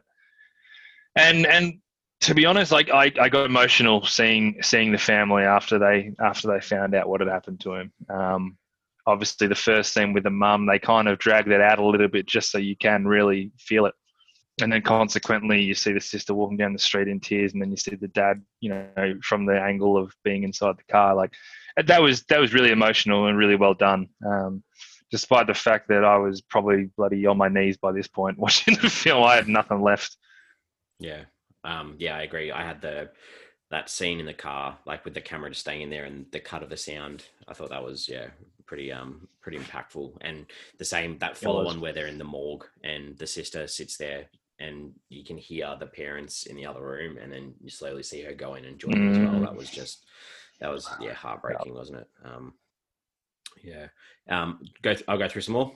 [1.16, 1.78] And and
[2.20, 6.48] to be honest, like I, I got emotional seeing seeing the family after they after
[6.48, 7.92] they found out what had happened to him.
[8.10, 8.58] Um,
[9.06, 12.08] obviously the first scene with the mum, they kind of drag that out a little
[12.08, 13.94] bit just so you can really feel it.
[14.60, 17.70] And then consequently, you see the sister walking down the street in tears, and then
[17.70, 21.14] you see the dad, you know, from the angle of being inside the car.
[21.14, 21.34] Like
[21.76, 24.08] that was that was really emotional and really well done.
[24.26, 24.62] Um,
[25.10, 28.76] despite the fact that I was probably bloody on my knees by this point watching
[28.76, 30.16] the film, I had nothing left.
[30.98, 31.24] Yeah,
[31.62, 32.50] um, yeah, I agree.
[32.50, 33.10] I had the
[33.70, 36.40] that scene in the car, like with the camera just staying in there and the
[36.40, 37.24] cut of the sound.
[37.46, 38.28] I thought that was yeah
[38.66, 40.12] pretty um pretty impactful.
[40.20, 40.46] And
[40.78, 44.26] the same that follow on where they're in the morgue and the sister sits there
[44.58, 48.22] and you can hear the parents in the other room and then you slowly see
[48.22, 49.10] her go in and join mm.
[49.12, 49.40] as well.
[49.40, 50.04] That was just
[50.60, 52.08] that was yeah heartbreaking, wasn't it?
[52.24, 52.54] Um,
[53.62, 53.88] yeah.
[54.28, 54.94] Um, go.
[54.94, 55.72] Th- I'll go through some more.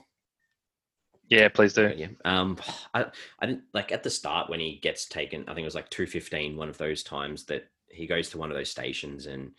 [1.29, 1.93] Yeah, please do.
[1.95, 2.09] Yeah.
[2.25, 2.57] Um,
[2.93, 3.05] I,
[3.39, 5.43] I didn't like at the start when he gets taken.
[5.43, 6.57] I think it was like two fifteen.
[6.57, 9.51] One of those times that he goes to one of those stations and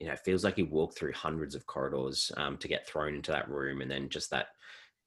[0.00, 3.14] you know, it feels like he walked through hundreds of corridors um, to get thrown
[3.14, 4.48] into that room, and then just that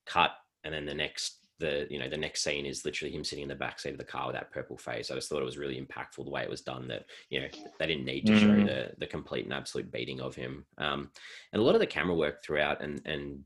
[0.05, 0.31] cut,
[0.63, 3.49] and then the next, the you know, the next scene is literally him sitting in
[3.49, 5.09] the back seat of the car with that purple face.
[5.09, 6.87] I just thought it was really impactful the way it was done.
[6.87, 7.47] That you know,
[7.79, 8.39] they didn't need to mm.
[8.39, 11.09] show the the complete and absolute beating of him, um,
[11.53, 13.43] and a lot of the camera work throughout, and and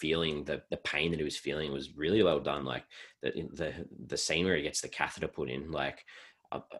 [0.00, 2.64] feeling the the pain that he was feeling was really well done.
[2.64, 2.84] Like
[3.22, 3.72] the the
[4.06, 6.04] the scene where he gets the catheter put in, like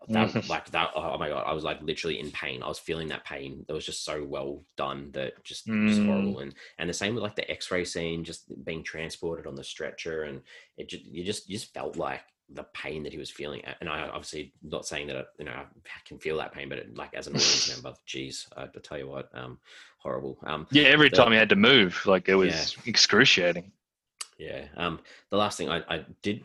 [0.08, 0.90] that, like that.
[0.94, 2.62] Oh my god, I was like literally in pain.
[2.62, 3.64] I was feeling that pain.
[3.66, 5.88] That was just so well done that just mm.
[5.88, 6.40] was horrible.
[6.40, 10.24] And and the same with like the X-ray scene, just being transported on the stretcher,
[10.24, 10.40] and
[10.76, 13.62] it just you just you just felt like the pain that he was feeling.
[13.80, 15.64] And I obviously not saying that you know I
[16.06, 18.80] can feel that pain, but it, like as an audience member, geez, I have to
[18.80, 19.58] tell you what, um,
[19.98, 20.38] horrible.
[20.44, 22.82] Um, yeah, every the, time he had to move, like it was yeah.
[22.86, 23.72] excruciating.
[24.38, 24.66] Yeah.
[24.76, 26.42] Um, the last thing I, I did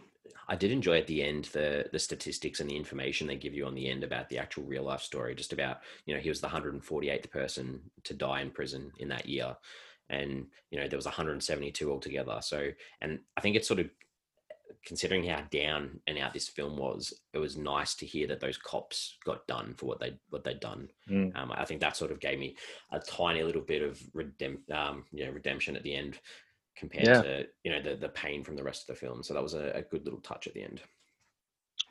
[0.50, 3.66] I did enjoy at the end the the statistics and the information they give you
[3.66, 6.42] on the end about the actual real life story, just about you know he was
[6.42, 9.56] the 148th person to die in prison in that year,
[10.10, 12.40] and you know there was 172 altogether.
[12.42, 13.90] So, and I think it's sort of
[14.86, 18.58] considering how down and out this film was, it was nice to hear that those
[18.58, 20.90] cops got done for what they what they'd done.
[21.10, 21.36] Mm.
[21.38, 22.56] Um, I think that sort of gave me
[22.92, 26.20] a tiny little bit of redem- um, you know, redemption at the end
[26.80, 27.22] compared yeah.
[27.22, 29.22] to you know the the pain from the rest of the film.
[29.22, 30.82] So that was a, a good little touch at the end.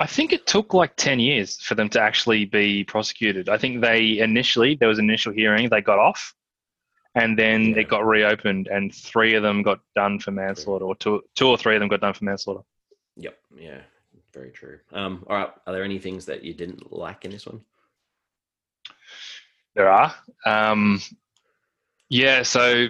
[0.00, 3.48] I think it took like 10 years for them to actually be prosecuted.
[3.48, 6.34] I think they initially, there was an initial hearing, they got off,
[7.16, 7.78] and then yeah.
[7.78, 11.58] it got reopened, and three of them got done for manslaughter, or two, two or
[11.58, 12.60] three of them got done for manslaughter.
[13.16, 13.36] Yep.
[13.56, 13.80] Yeah.
[14.32, 14.78] Very true.
[14.92, 15.50] Um, all right.
[15.66, 17.60] Are there any things that you didn't like in this one?
[19.74, 20.14] There are.
[20.46, 21.00] Um,
[22.08, 22.42] yeah.
[22.42, 22.86] So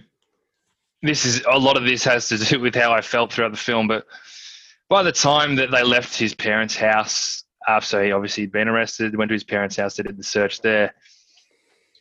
[1.02, 3.58] this is a lot of this has to do with how I felt throughout the
[3.58, 3.88] film.
[3.88, 4.06] But
[4.88, 9.16] by the time that they left his parents' house, after he obviously had been arrested,
[9.16, 10.94] went to his parents' house, they did the search there.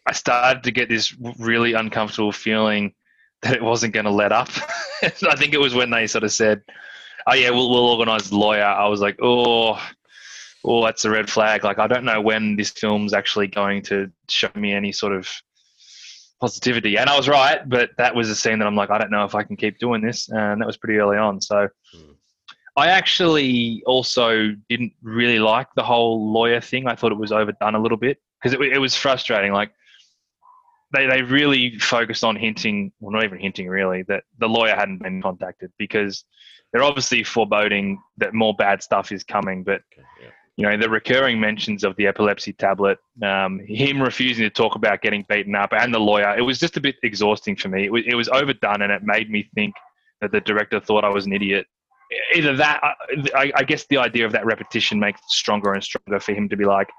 [0.08, 2.94] I started to get this really uncomfortable feeling
[3.42, 4.50] that it wasn't going to let up.
[5.04, 6.64] I think it was when they sort of said,
[7.28, 9.82] "Oh yeah, we'll, we'll organise the lawyer." I was like, "Oh,
[10.64, 14.10] oh, that's a red flag." Like I don't know when this film's actually going to
[14.30, 15.30] show me any sort of
[16.40, 16.98] positivity.
[16.98, 19.24] And I was right, but that was a scene that I'm like, I don't know
[19.24, 20.30] if I can keep doing this.
[20.30, 21.42] And that was pretty early on.
[21.42, 22.16] So mm.
[22.76, 26.88] I actually also didn't really like the whole lawyer thing.
[26.88, 29.52] I thought it was overdone a little bit because it, it was frustrating.
[29.52, 29.72] Like,
[30.94, 35.04] they, they really focused on hinting, well, not even hinting really, that the lawyer hadn't
[35.04, 36.24] been contacted because
[36.72, 39.64] they're obviously foreboding that more bad stuff is coming.
[39.64, 44.44] But okay, yeah you know, the recurring mentions of the epilepsy tablet, um, him refusing
[44.44, 46.36] to talk about getting beaten up, and the lawyer.
[46.36, 47.86] It was just a bit exhausting for me.
[47.86, 49.76] It was, it was overdone, and it made me think
[50.20, 51.68] that the director thought I was an idiot.
[52.34, 52.82] Either that,
[53.36, 56.50] I, I guess the idea of that repetition makes it stronger and stronger for him
[56.50, 56.90] to be like,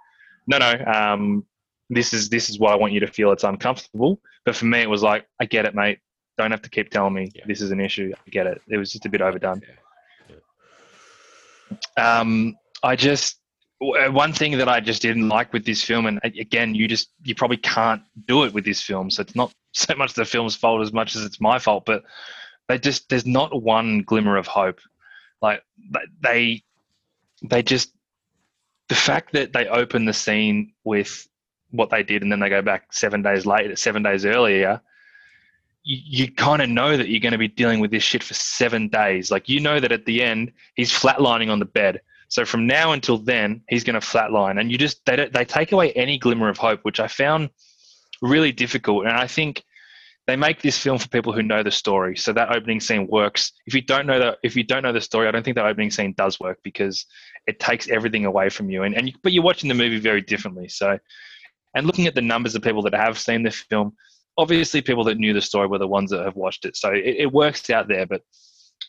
[0.47, 1.45] no, no, um,
[1.91, 4.21] this is this is why I want you to feel it's uncomfortable.
[4.45, 5.99] But for me, it was like, I get it, mate.
[6.37, 7.43] Don't have to keep telling me yeah.
[7.49, 8.13] this is an issue.
[8.15, 8.63] I get it.
[8.69, 9.63] It was just a bit overdone.
[10.29, 10.37] Yeah.
[11.97, 12.21] Yeah.
[12.21, 13.48] Um, I just uh,
[13.81, 16.89] Uh, one thing that I just didn't like with this film, and uh, again, you
[16.89, 20.25] just you probably can't do it with this film, so it's not so much the
[20.25, 21.85] film's fault as much as it's my fault.
[21.87, 22.03] But
[22.69, 24.81] they just there's not one glimmer of hope.
[25.41, 25.63] Like
[26.21, 26.65] they
[27.43, 27.93] they just
[28.89, 31.29] the fact that they open the scene with
[31.71, 34.81] what they did, and then they go back seven days later, seven days earlier.
[35.85, 38.35] You, you kind of know that you're going to be dealing with this shit for
[38.35, 39.31] seven days.
[39.31, 42.93] Like you know that at the end he's flatlining on the bed so from now
[42.93, 46.19] until then, he's going to flatline, and you just they don't, they take away any
[46.19, 47.51] glimmer of hope, which I found
[48.21, 49.07] really difficult.
[49.07, 49.65] And I think
[50.27, 52.15] they make this film for people who know the story.
[52.15, 53.53] So that opening scene works.
[53.67, 55.65] If you don't know the if you don't know the story, I don't think that
[55.65, 57.07] opening scene does work because
[57.47, 58.83] it takes everything away from you.
[58.83, 60.69] And and you, but you're watching the movie very differently.
[60.69, 60.99] So,
[61.75, 63.95] and looking at the numbers of people that have seen the film,
[64.37, 66.77] obviously people that knew the story were the ones that have watched it.
[66.77, 68.05] So it, it works out there.
[68.05, 68.21] But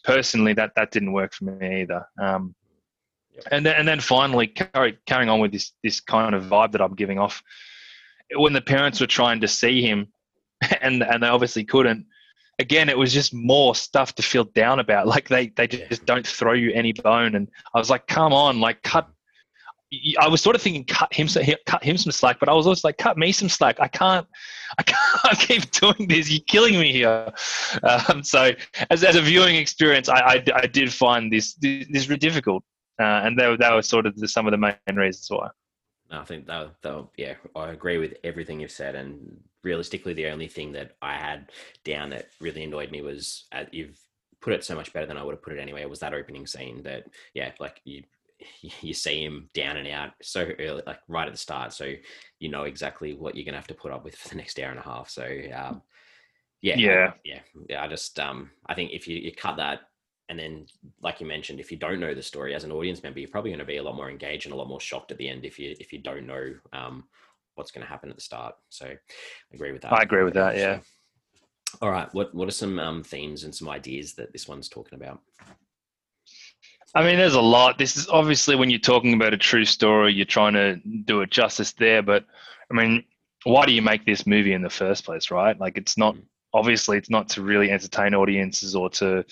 [0.04, 2.06] personally, that that didn't work for me either.
[2.22, 2.54] Um,
[3.52, 6.82] and then, and then finally, carry, carrying on with this this kind of vibe that
[6.82, 7.42] I'm giving off,
[8.36, 10.08] when the parents were trying to see him,
[10.82, 12.06] and and they obviously couldn't.
[12.60, 15.08] Again, it was just more stuff to feel down about.
[15.08, 18.60] Like they they just don't throw you any bone, and I was like, come on,
[18.60, 19.08] like cut.
[20.20, 21.28] I was sort of thinking cut him
[21.66, 23.78] cut him some slack, but I was also like cut me some slack.
[23.80, 24.28] I can't,
[24.78, 26.30] I can't keep doing this.
[26.30, 27.34] You're killing me here.
[27.82, 28.52] Um, so
[28.92, 32.64] as, as a viewing experience, I, I, I did find this this, this difficult
[33.00, 35.50] uh, and that, that was sort of the, some of the main reasons why.
[36.12, 38.96] I think that, that yeah, I agree with everything you've said.
[38.96, 41.52] And realistically, the only thing that I had
[41.84, 44.00] down that really annoyed me was uh, you've
[44.42, 45.86] put it so much better than I would have put it anyway.
[45.86, 48.04] Was that opening scene that yeah, like you
[48.82, 51.94] you see him down and out so early, like right at the start, so
[52.40, 54.72] you know exactly what you're gonna have to put up with for the next hour
[54.72, 55.10] and a half.
[55.10, 55.82] So um,
[56.62, 57.84] yeah, yeah, yeah, yeah.
[57.84, 59.82] I just um, I think if you, you cut that
[60.30, 60.66] and then
[61.02, 63.52] like you mentioned if you don't know the story as an audience member you're probably
[63.52, 65.44] going to be a lot more engaged and a lot more shocked at the end
[65.44, 67.04] if you if you don't know um,
[67.56, 68.98] what's going to happen at the start so i
[69.54, 70.80] agree with that i agree with that yeah
[71.82, 74.98] all right what what are some um, themes and some ideas that this one's talking
[74.98, 75.20] about
[76.96, 77.78] I mean, there's a lot.
[77.78, 81.30] This is obviously when you're talking about a true story, you're trying to do it
[81.30, 82.02] justice there.
[82.02, 82.26] But
[82.72, 83.04] I mean,
[83.44, 85.60] why do you make this movie in the first place, right?
[85.60, 86.16] Like, it's not
[86.54, 89.24] obviously it's not to really entertain audiences or to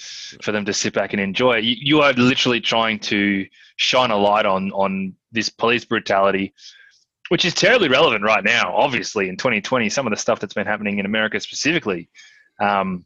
[0.41, 1.57] for them to sit back and enjoy.
[1.57, 6.53] You, you are literally trying to shine a light on on this police brutality,
[7.29, 8.73] which is terribly relevant right now.
[8.75, 12.09] Obviously, in 2020, some of the stuff that's been happening in America specifically.
[12.59, 13.05] Um,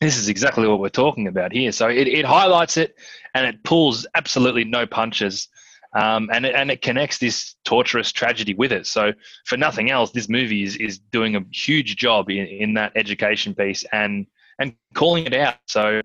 [0.00, 1.72] this is exactly what we're talking about here.
[1.72, 2.96] So it, it highlights it
[3.34, 5.48] and it pulls absolutely no punches.
[5.96, 8.86] Um, and, it, and it connects this torturous tragedy with it.
[8.86, 9.12] So,
[9.46, 13.54] for nothing else, this movie is, is doing a huge job in, in that education
[13.54, 14.26] piece and
[14.58, 15.56] and calling it out.
[15.66, 16.02] So,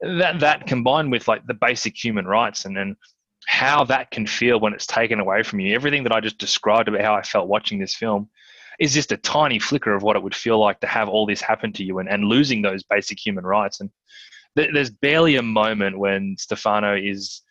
[0.00, 2.96] that that combined with like the basic human rights and then
[3.46, 6.88] how that can feel when it's taken away from you, everything that I just described
[6.88, 8.28] about how I felt watching this film
[8.78, 11.40] is just a tiny flicker of what it would feel like to have all this
[11.40, 13.80] happen to you and, and losing those basic human rights.
[13.80, 13.90] And
[14.56, 17.42] th- there's barely a moment when Stefano is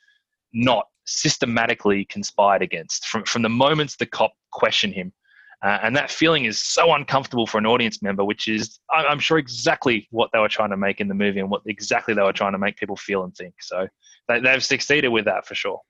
[0.56, 5.14] not systematically conspired against from, from the moments the cop question him.
[5.64, 9.38] Uh, and that feeling is so uncomfortable for an audience member, which is, I'm sure,
[9.38, 12.34] exactly what they were trying to make in the movie and what exactly they were
[12.34, 13.56] trying to make people feel and think.
[13.62, 13.88] So
[14.28, 15.82] they, they've succeeded with that for sure.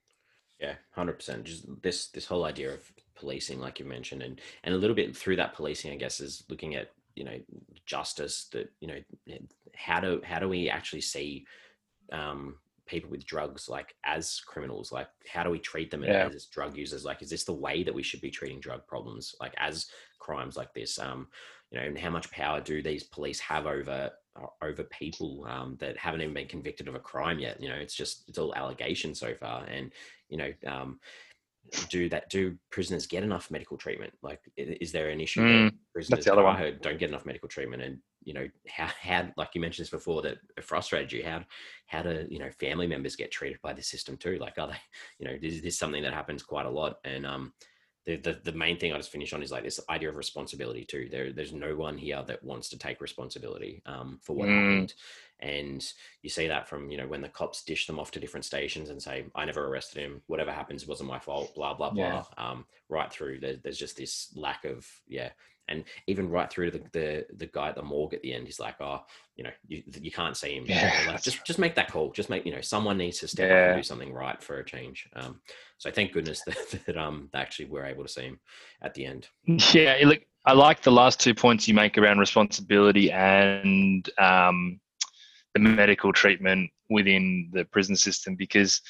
[0.60, 1.44] Yeah, hundred percent.
[1.44, 5.14] Just this this whole idea of policing, like you mentioned, and and a little bit
[5.14, 7.38] through that policing, I guess, is looking at you know
[7.84, 8.48] justice.
[8.52, 8.98] That you know
[9.74, 11.44] how do how do we actually see
[12.10, 16.28] um, people with drugs like as criminals like how do we treat them yeah.
[16.32, 17.04] as drug users?
[17.04, 19.86] Like is this the way that we should be treating drug problems like as
[20.18, 20.98] crimes like this?
[20.98, 21.28] Um
[21.70, 24.10] you know and how much power do these police have over
[24.62, 27.60] over people um, that haven't even been convicted of a crime yet?
[27.60, 29.92] You know it's just it's all allegations so far and
[30.28, 31.00] you know um
[31.88, 35.74] do that do prisoners get enough medical treatment like is there an issue mm, that
[35.92, 36.56] prisoners the other one.
[36.56, 39.90] heard don't get enough medical treatment and you know how how like you mentioned this
[39.90, 41.42] before that it frustrated you how
[41.86, 44.76] how do you know family members get treated by the system too like are they
[45.18, 47.52] you know is this is something that happens quite a lot and um
[48.06, 50.84] the, the, the main thing I just finish on is like this idea of responsibility
[50.84, 51.08] too.
[51.10, 54.54] There, there's no one here that wants to take responsibility um, for what mm.
[54.54, 54.94] happened,
[55.40, 55.84] and
[56.22, 58.90] you see that from you know when the cops dish them off to different stations
[58.90, 60.22] and say, "I never arrested him.
[60.26, 62.04] Whatever happens wasn't my fault." Blah blah blah.
[62.04, 62.22] Yeah.
[62.38, 65.30] Um, right through, there, there's just this lack of yeah
[65.68, 68.46] and even right through to the, the, the guy at the morgue at the end,
[68.46, 69.00] he's like, "Oh,
[69.34, 70.64] you know, you, you can't see him.
[70.68, 72.12] Yeah, like, just just make that call.
[72.12, 73.56] Just make you know, someone needs to step yeah.
[73.56, 75.40] up and do something right for a change." Um,
[75.78, 78.40] so thank goodness that, that um they actually were able to see him
[78.82, 79.28] at the end.
[79.72, 84.80] Yeah, look, I like the last two points you make around responsibility and um,
[85.56, 88.82] the medical treatment within the prison system because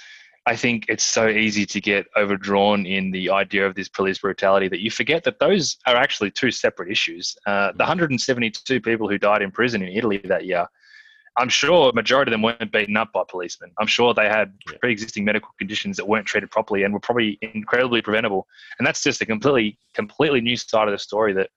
[0.49, 4.69] I think it's so easy to get overdrawn in the idea of this police brutality
[4.69, 7.37] that you forget that those are actually two separate issues.
[7.47, 10.67] Uh, the 172 people who died in prison in Italy that year,
[11.37, 13.73] I'm sure a majority of them weren't beaten up by policemen.
[13.79, 18.01] I'm sure they had pre-existing medical conditions that weren't treated properly and were probably incredibly
[18.01, 18.47] preventable.
[18.79, 21.51] And that's just a completely, completely new side of the story that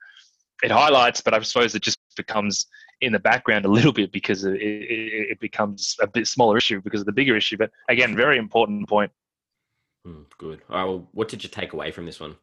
[0.63, 2.65] it highlights, but I suppose it just becomes
[3.01, 6.81] in the background a little bit because it, it, it, becomes a bit smaller issue
[6.81, 7.57] because of the bigger issue.
[7.57, 9.12] But again, very important point.
[10.05, 10.62] Mm, good.
[10.69, 10.85] All right.
[10.85, 12.35] Well, what did you take away from this one?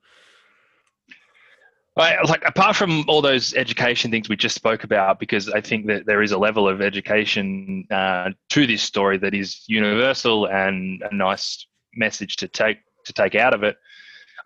[1.99, 5.87] I, like apart from all those education things we just spoke about, because I think
[5.87, 11.03] that there is a level of education uh, to this story that is universal and
[11.11, 13.77] a nice message to take to take out of it.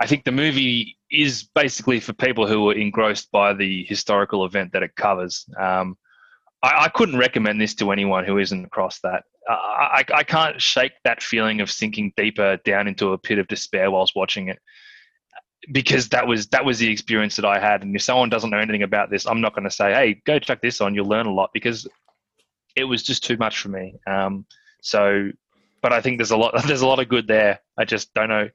[0.00, 4.72] I think the movie is basically for people who are engrossed by the historical event
[4.72, 5.44] that it covers.
[5.58, 5.96] Um,
[6.62, 9.24] I, I, couldn't recommend this to anyone who isn't across that.
[9.48, 13.90] I, I, can't shake that feeling of sinking deeper down into a pit of despair
[13.90, 14.58] whilst watching it,
[15.72, 17.82] because that was that was the experience that I had.
[17.82, 20.38] And if someone doesn't know anything about this, I'm not going to say, "Hey, go
[20.38, 20.94] check this on.
[20.94, 21.88] You'll learn a lot," because
[22.76, 23.94] it was just too much for me.
[24.06, 24.46] Um,
[24.82, 25.30] so
[25.82, 27.60] but I think there's a lot there's a lot of good there.
[27.78, 28.48] I just don't know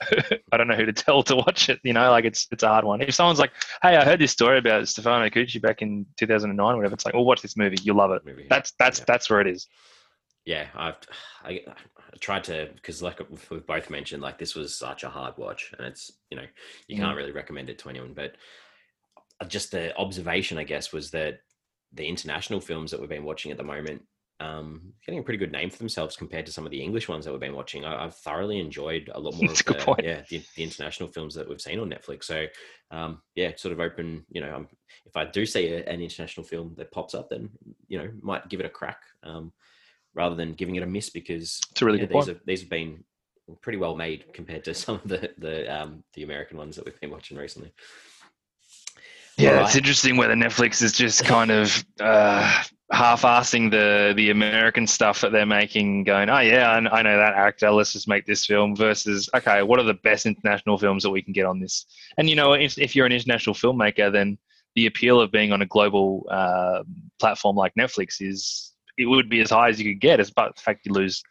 [0.52, 1.80] I don't know who to tell to watch it.
[1.82, 3.00] You know, like it's it's a hard one.
[3.00, 6.94] If someone's like, "Hey, I heard this story about Stefano Cucchi back in 2009, whatever,"
[6.94, 7.78] it's like, "Oh, watch this movie.
[7.82, 8.46] You'll love it." Movie.
[8.48, 9.04] That's that's yeah.
[9.06, 9.68] that's where it is.
[10.44, 10.96] Yeah, I've
[11.44, 15.34] I, I tried to because like we've both mentioned, like this was such a hard
[15.36, 16.46] watch, and it's you know
[16.88, 17.16] you can't mm.
[17.16, 18.14] really recommend it to anyone.
[18.14, 18.36] But
[19.48, 21.40] just the observation, I guess, was that
[21.92, 24.02] the international films that we've been watching at the moment
[24.42, 27.24] um, getting a pretty good name for themselves compared to some of the English ones
[27.24, 27.84] that we've been watching.
[27.84, 31.48] I, have thoroughly enjoyed a lot more of the, yeah, the, the, international films that
[31.48, 32.24] we've seen on Netflix.
[32.24, 32.46] So
[32.90, 34.26] um, yeah, sort of open.
[34.30, 34.68] You know, um,
[35.06, 37.50] if I do see a, an international film that pops up, then
[37.88, 39.52] you know might give it a crack um,
[40.14, 42.28] rather than giving it a miss because it's a really yeah, good these point.
[42.28, 43.04] have these have been
[43.60, 47.00] pretty well made compared to some of the the um, the American ones that we've
[47.00, 47.72] been watching recently.
[49.38, 49.66] Yeah, right.
[49.66, 52.62] it's interesting whether Netflix is just kind of uh,
[52.92, 57.34] half-assing the the American stuff that they're making, going, oh yeah, I, I know that
[57.34, 57.70] actor.
[57.70, 58.76] Let's just make this film.
[58.76, 61.86] Versus, okay, what are the best international films that we can get on this?
[62.18, 64.38] And you know, if, if you're an international filmmaker, then
[64.74, 66.82] the appeal of being on a global uh,
[67.18, 70.20] platform like Netflix is it would be as high as you could get.
[70.20, 71.22] As but the fact you lose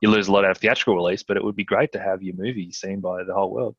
[0.00, 2.22] you lose a lot out of theatrical release, but it would be great to have
[2.22, 3.76] your movie seen by the whole world.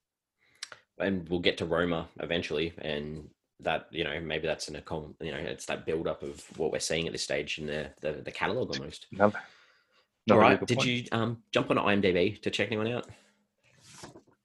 [0.99, 3.29] And we'll get to Roma eventually, and
[3.61, 4.75] that you know maybe that's an
[5.21, 7.89] you know it's that build up of what we're seeing at this stage in the
[8.01, 9.07] the, the catalog almost.
[9.11, 10.63] No, All right.
[10.65, 10.89] Did point.
[10.89, 13.07] you um, jump on IMDb to check anyone out?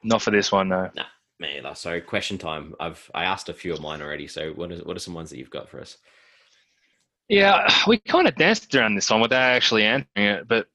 [0.04, 0.88] Not for this one, no.
[0.94, 1.04] Nah,
[1.40, 1.74] me either.
[1.74, 2.74] So question time.
[2.80, 4.28] I've I asked a few of mine already.
[4.28, 5.98] So what is what are some ones that you've got for us?
[7.28, 10.48] Yeah, we kind of danced around this one without actually answering it.
[10.48, 10.66] But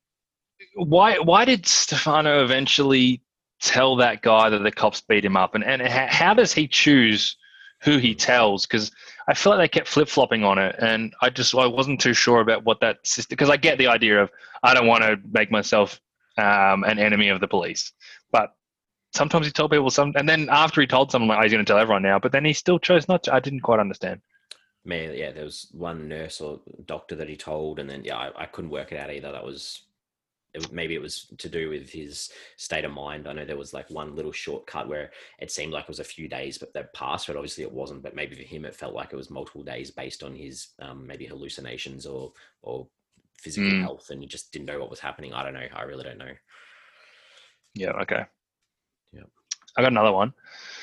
[0.75, 3.21] why why did Stefano eventually
[3.61, 7.37] tell that guy that the cops beat him up, and and how does he choose?
[7.81, 8.91] Who he tells because
[9.27, 12.13] I feel like they kept flip flopping on it, and I just I wasn't too
[12.13, 13.35] sure about what that system.
[13.35, 14.31] Because I get the idea of
[14.63, 15.99] I don't want to make myself
[16.37, 17.91] um, an enemy of the police,
[18.31, 18.53] but
[19.13, 21.65] sometimes he told people some, and then after he told someone like oh, he's going
[21.65, 23.33] to tell everyone now, but then he still chose not to.
[23.33, 24.21] I didn't quite understand.
[24.85, 28.43] Man, yeah, there was one nurse or doctor that he told, and then yeah, I,
[28.43, 29.31] I couldn't work it out either.
[29.33, 29.81] That was
[30.57, 33.27] it, maybe it was to do with his state of mind.
[33.27, 36.03] I know there was like one little shortcut where it seemed like it was a
[36.03, 37.27] few days, but that passed.
[37.27, 38.03] But obviously it wasn't.
[38.03, 41.05] But maybe for him, it felt like it was multiple days based on his um,
[41.07, 42.87] maybe hallucinations or or
[43.39, 43.81] physical mm.
[43.81, 45.33] health, and he just didn't know what was happening.
[45.33, 45.67] I don't know.
[45.73, 46.33] I really don't know.
[47.73, 47.91] Yeah.
[47.91, 48.25] Okay.
[49.13, 49.23] Yeah.
[49.77, 50.33] I got another one.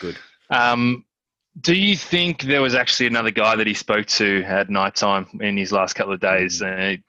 [0.00, 0.16] Good.
[0.50, 1.04] Um,
[1.60, 5.26] do you think there was actually another guy that he spoke to at night time
[5.40, 6.60] in his last couple of days?
[6.60, 7.02] Mm.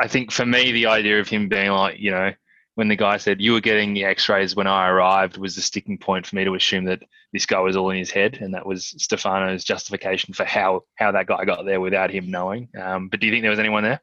[0.00, 2.32] I think for me, the idea of him being like, you know,
[2.74, 5.96] when the guy said you were getting the X-rays when I arrived was the sticking
[5.96, 8.66] point for me to assume that this guy was all in his head, and that
[8.66, 12.68] was Stefano's justification for how how that guy got there without him knowing.
[12.80, 14.00] Um, but do you think there was anyone there?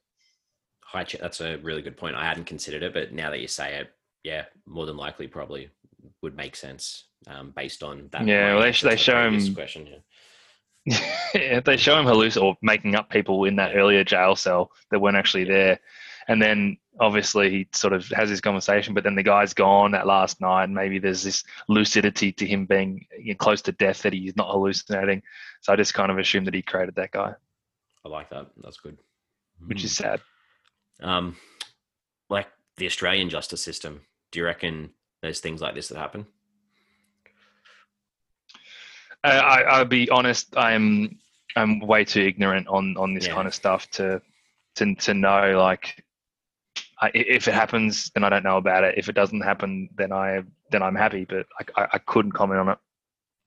[0.86, 2.16] Hi, that's a really good point.
[2.16, 3.92] I hadn't considered it, but now that you say it,
[4.24, 5.70] yeah, more than likely, probably
[6.22, 8.26] would make sense um, based on that.
[8.26, 9.54] Yeah, well, they, they show him.
[9.54, 9.98] Question, yeah.
[11.34, 15.00] if they show him halluc or making up people in that earlier jail cell that
[15.00, 15.80] weren't actually there,
[16.28, 20.08] and then obviously he sort of has his conversation, but then the guy's gone that
[20.08, 23.06] last night, and maybe there's this lucidity to him being
[23.38, 25.22] close to death that he's not hallucinating.
[25.62, 27.34] So I just kind of assume that he created that guy.
[28.06, 28.48] I like that.
[28.64, 28.98] That's good.
[29.66, 30.04] Which is hmm.
[30.04, 30.22] sad.
[31.02, 31.38] Um,
[32.30, 34.02] like the Australian justice system.
[34.32, 36.26] Do you reckon there's things like this that happen?
[39.24, 40.56] I, I'll be honest.
[40.58, 41.20] I'm
[41.56, 43.34] I'm way too ignorant on on this yeah.
[43.34, 44.22] kind of stuff to
[44.76, 46.04] to to know like
[47.02, 48.96] I, if it happens, then I don't know about it.
[48.98, 51.26] If it doesn't happen, then I then I'm happy.
[51.26, 52.78] But I, I, I couldn't comment on it.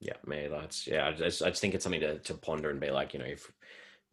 [0.01, 0.49] Yeah, me.
[0.51, 1.09] That's yeah.
[1.09, 3.27] I just, I just think it's something to, to ponder and be like, you know,
[3.27, 3.51] if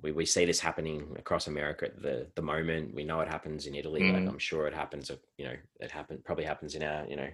[0.01, 3.65] we, we see this happening across America at the the moment, we know it happens
[3.65, 4.01] in Italy.
[4.01, 4.13] Mm.
[4.13, 5.11] Like I'm sure it happens.
[5.37, 7.29] You know, it happened probably happens in our you know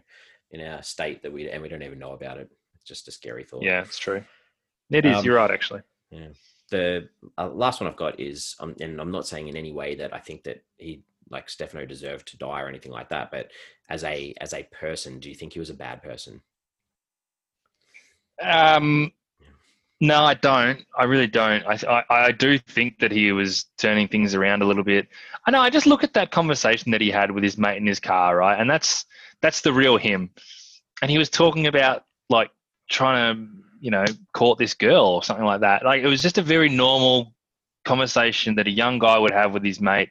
[0.52, 2.50] in our state that we and we don't even know about it
[2.88, 3.64] just a scary thought.
[3.64, 4.24] Yeah, it's true.
[4.90, 5.18] It is.
[5.18, 5.82] Um, you're right, actually.
[6.10, 6.30] Yeah.
[6.70, 9.96] The uh, last one I've got is, um, and I'm not saying in any way
[9.96, 13.32] that I think that he like Stefano deserved to die or anything like that.
[13.32, 13.52] But
[13.90, 16.42] as a as a person, do you think he was a bad person?
[18.42, 19.12] Um,
[20.00, 20.86] no, I don't.
[20.96, 21.66] I really don't.
[21.66, 25.08] I, I, I do think that he was turning things around a little bit.
[25.46, 25.62] I know.
[25.62, 28.38] I just look at that conversation that he had with his mate in his car,
[28.38, 28.60] right?
[28.60, 29.06] And that's
[29.42, 30.30] that's the real him.
[31.02, 32.52] And he was talking about like
[32.90, 33.48] trying to
[33.80, 35.84] you know court this girl or something like that.
[35.84, 37.34] Like it was just a very normal
[37.86, 40.10] conversation that a young guy would have with his mate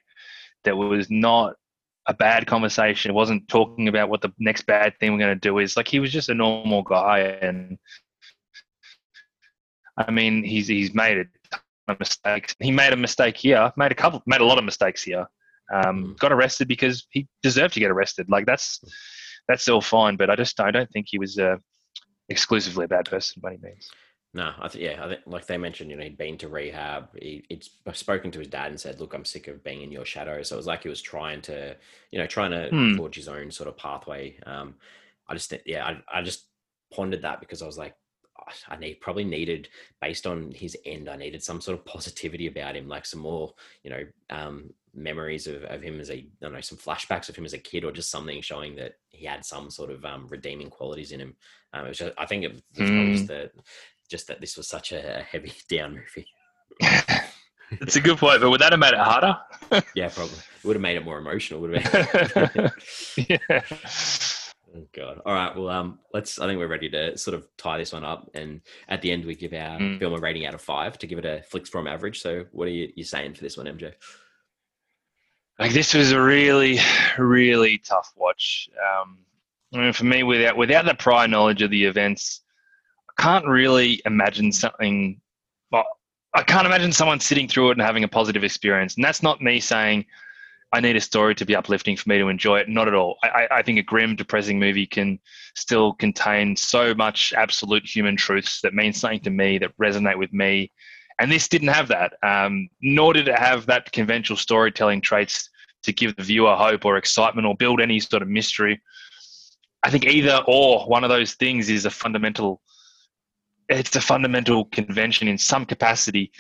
[0.65, 1.55] that was not
[2.09, 3.11] a bad conversation.
[3.11, 5.77] It wasn't talking about what the next bad thing we're going to do is.
[5.77, 7.79] Like he was just a normal guy and
[9.99, 12.55] i mean he's he's made a ton of mistakes.
[12.61, 15.27] He made a mistake here made a couple made a lot of mistakes here.
[15.73, 18.31] Um, got arrested because he deserved to get arrested.
[18.31, 18.81] Like that's
[19.49, 21.57] that's all fine but i just i don't think he was uh,
[22.29, 23.91] exclusively a bad person by any means.
[24.35, 27.09] No, I think yeah, I think like they mentioned, you know, he'd been to rehab.
[27.19, 27.45] He,
[27.87, 30.43] would spoken to his dad and said, "Look, I'm sick of being in your shadow."
[30.43, 31.75] So it was like he was trying to,
[32.11, 32.97] you know, trying to hmm.
[32.97, 34.39] forge his own sort of pathway.
[34.45, 34.75] Um,
[35.27, 36.49] I just, yeah, I, I just
[36.93, 37.95] pondered that because I was like,
[38.69, 39.69] I need probably needed
[40.01, 41.09] based on his end.
[41.09, 45.47] I needed some sort of positivity about him, like some more, you know, um, memories
[45.47, 47.85] of, of him as a, I don't know, some flashbacks of him as a kid,
[47.85, 51.37] or just something showing that he had some sort of um, redeeming qualities in him.
[51.73, 53.13] Um, it was just, I think it was mm.
[53.13, 53.53] just that,
[54.11, 56.27] just that this was such a heavy down movie.
[57.71, 59.37] it's a good point, but would that have made it harder?
[59.95, 60.39] yeah, probably.
[60.39, 61.61] It would have made it more emotional.
[61.61, 62.73] Would have
[63.17, 63.63] yeah.
[64.77, 65.23] Oh God!
[65.25, 65.57] All right.
[65.57, 66.39] Well, um, let's.
[66.39, 69.25] I think we're ready to sort of tie this one up, and at the end
[69.25, 69.99] we give our mm.
[69.99, 72.21] film a rating out of five to give it a Flix Forum average.
[72.21, 73.93] So, what are you, you saying for this one, MJ?
[75.59, 76.79] Like this was a really,
[77.19, 78.69] really tough watch.
[78.77, 79.19] Um,
[79.75, 82.43] I mean, for me, without without the prior knowledge of the events,
[83.11, 85.21] I can't really imagine something.
[85.71, 85.87] Well,
[86.35, 88.97] I can't imagine someone sitting through it and having a positive experience.
[88.97, 90.07] And that's not me saying
[90.73, 92.69] I need a story to be uplifting for me to enjoy it.
[92.69, 93.17] Not at all.
[93.23, 95.19] I, I think a grim, depressing movie can
[95.55, 100.33] still contain so much absolute human truths that mean something to me, that resonate with
[100.33, 100.71] me.
[101.19, 105.49] And this didn't have that, um, nor did it have that conventional storytelling traits
[105.85, 108.83] to give the viewer hope or excitement or build any sort of mystery.
[109.83, 112.61] I think either or one of those things is a fundamental
[113.69, 116.31] it's a fundamental convention in some capacity.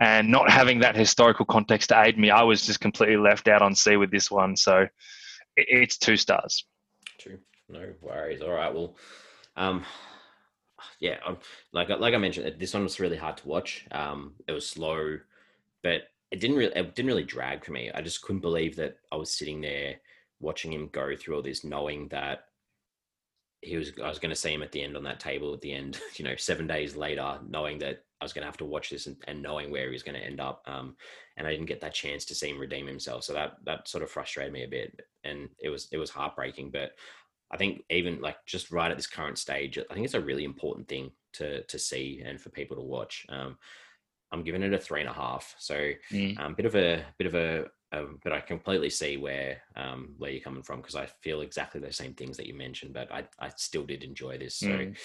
[0.00, 3.62] And not having that historical context to aid me i was just completely left out
[3.62, 4.56] on sea with this one.
[4.56, 4.86] So
[5.56, 6.64] it's two stars.
[7.18, 7.38] True.
[7.68, 8.42] No worries.
[8.42, 8.74] All right.
[8.74, 8.96] Well
[9.56, 9.84] um
[11.00, 11.38] yeah I'm,
[11.72, 15.18] like like i mentioned this one was really hard to watch um it was slow
[15.82, 18.96] but it didn't really it didn't really drag for me i just couldn't believe that
[19.12, 19.96] i was sitting there
[20.40, 22.44] watching him go through all this knowing that
[23.64, 25.60] he was I was going to see him at the end on that table at
[25.60, 28.64] the end, you know, seven days later, knowing that I was going to have to
[28.64, 30.62] watch this and, and knowing where he was going to end up.
[30.66, 30.96] Um,
[31.36, 33.24] and I didn't get that chance to see him redeem himself.
[33.24, 36.70] So that that sort of frustrated me a bit, and it was it was heartbreaking.
[36.70, 36.92] But
[37.54, 40.42] I think even like just right at this current stage, I think it's a really
[40.42, 43.24] important thing to to see and for people to watch.
[43.28, 43.56] Um,
[44.32, 45.54] I'm giving it a three and a half.
[45.58, 46.38] So mm.
[46.40, 50.32] um, bit of a bit of a um, but I completely see where um, where
[50.32, 52.92] you're coming from because I feel exactly the same things that you mentioned.
[52.92, 54.56] But I, I still did enjoy this.
[54.56, 54.96] So mm.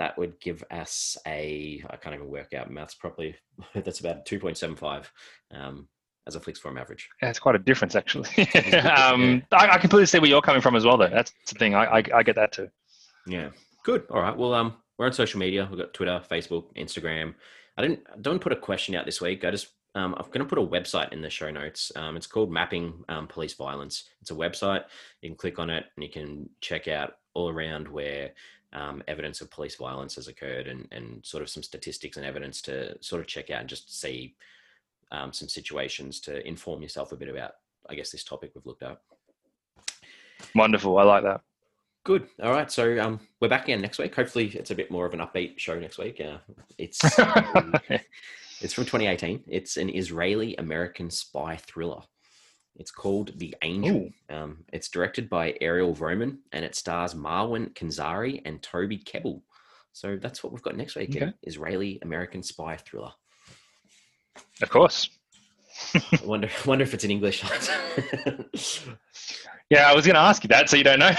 [0.00, 3.36] that would give us a I can't even work out maths properly.
[3.74, 5.12] That's about two point seven five
[5.52, 5.86] um,
[6.26, 7.08] as a Flix Forum average.
[7.22, 8.28] Yeah, it's quite a difference actually.
[8.72, 10.96] um, I, I, completely see where you're coming from as well.
[10.96, 11.74] Though that's the thing.
[11.74, 12.68] I, I, I get that too.
[13.26, 13.50] Yeah.
[13.84, 14.04] Good.
[14.10, 14.36] All right.
[14.36, 15.66] Well, um, we're on social media.
[15.70, 17.34] We've got Twitter, Facebook, Instagram.
[17.76, 19.44] I didn't don't put a question out this week.
[19.44, 21.90] I just um, I'm going to put a website in the show notes.
[21.96, 24.04] Um, it's called Mapping um, Police Violence.
[24.20, 24.84] It's a website.
[25.22, 28.32] You can click on it and you can check out all around where
[28.74, 32.60] um, evidence of police violence has occurred and, and sort of some statistics and evidence
[32.62, 34.34] to sort of check out and just see
[35.12, 37.52] um, some situations to inform yourself a bit about,
[37.88, 39.00] I guess, this topic we've looked at.
[40.54, 40.98] Wonderful.
[40.98, 41.40] I like that.
[42.04, 42.28] Good.
[42.42, 42.70] All right.
[42.70, 44.14] So um, we're back again next week.
[44.14, 46.20] Hopefully, it's a bit more of an upbeat show next week.
[46.20, 46.38] Uh,
[46.78, 47.00] it's
[48.60, 49.44] It's from 2018.
[49.46, 52.00] It's an Israeli American spy thriller.
[52.76, 54.10] It's called The Angel.
[54.30, 59.42] Um, it's directed by Ariel Vromen and it stars Marwan Kenzari and Toby Kebbell.
[59.92, 61.16] So that's what we've got next week.
[61.16, 61.32] Okay.
[61.42, 63.12] Israeli American spy thriller.
[64.62, 65.10] Of course.
[65.94, 67.44] I wonder, wonder if it's in English.
[69.70, 71.12] yeah, I was going to ask you that, so you don't know.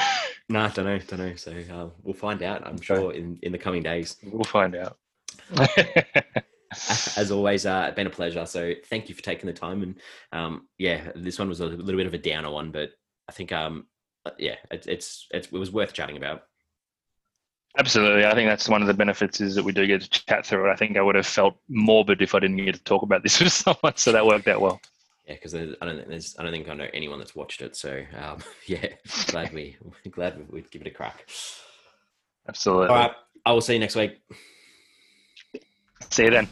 [0.50, 1.36] no, I don't know, don't know.
[1.36, 2.66] So uh, we'll find out.
[2.66, 4.18] I'm sure in, in the coming days.
[4.24, 4.98] We'll find out
[7.18, 8.46] as always, uh, it's been a pleasure.
[8.46, 9.84] So thank you for taking the time.
[9.84, 9.96] And
[10.32, 12.92] um, yeah, this one was a little bit of a downer one, but
[13.28, 13.88] I think um,
[14.26, 16.44] uh, yeah, it, it's, it's it was worth chatting about.
[17.78, 20.46] Absolutely, I think that's one of the benefits is that we do get to chat
[20.46, 20.74] through it.
[20.74, 23.40] I think I would have felt morbid if I didn't get to talk about this
[23.42, 24.82] with someone, so that worked out well.
[25.28, 27.76] Yeah, because I don't think there's I don't think I know anyone that's watched it.
[27.76, 28.88] So um, yeah,
[29.28, 29.78] glad we
[30.12, 31.30] glad we'd give it a crack.
[32.48, 32.88] Absolutely.
[32.88, 33.12] All right,
[33.46, 34.22] I will see you next week.
[36.10, 36.48] See you then.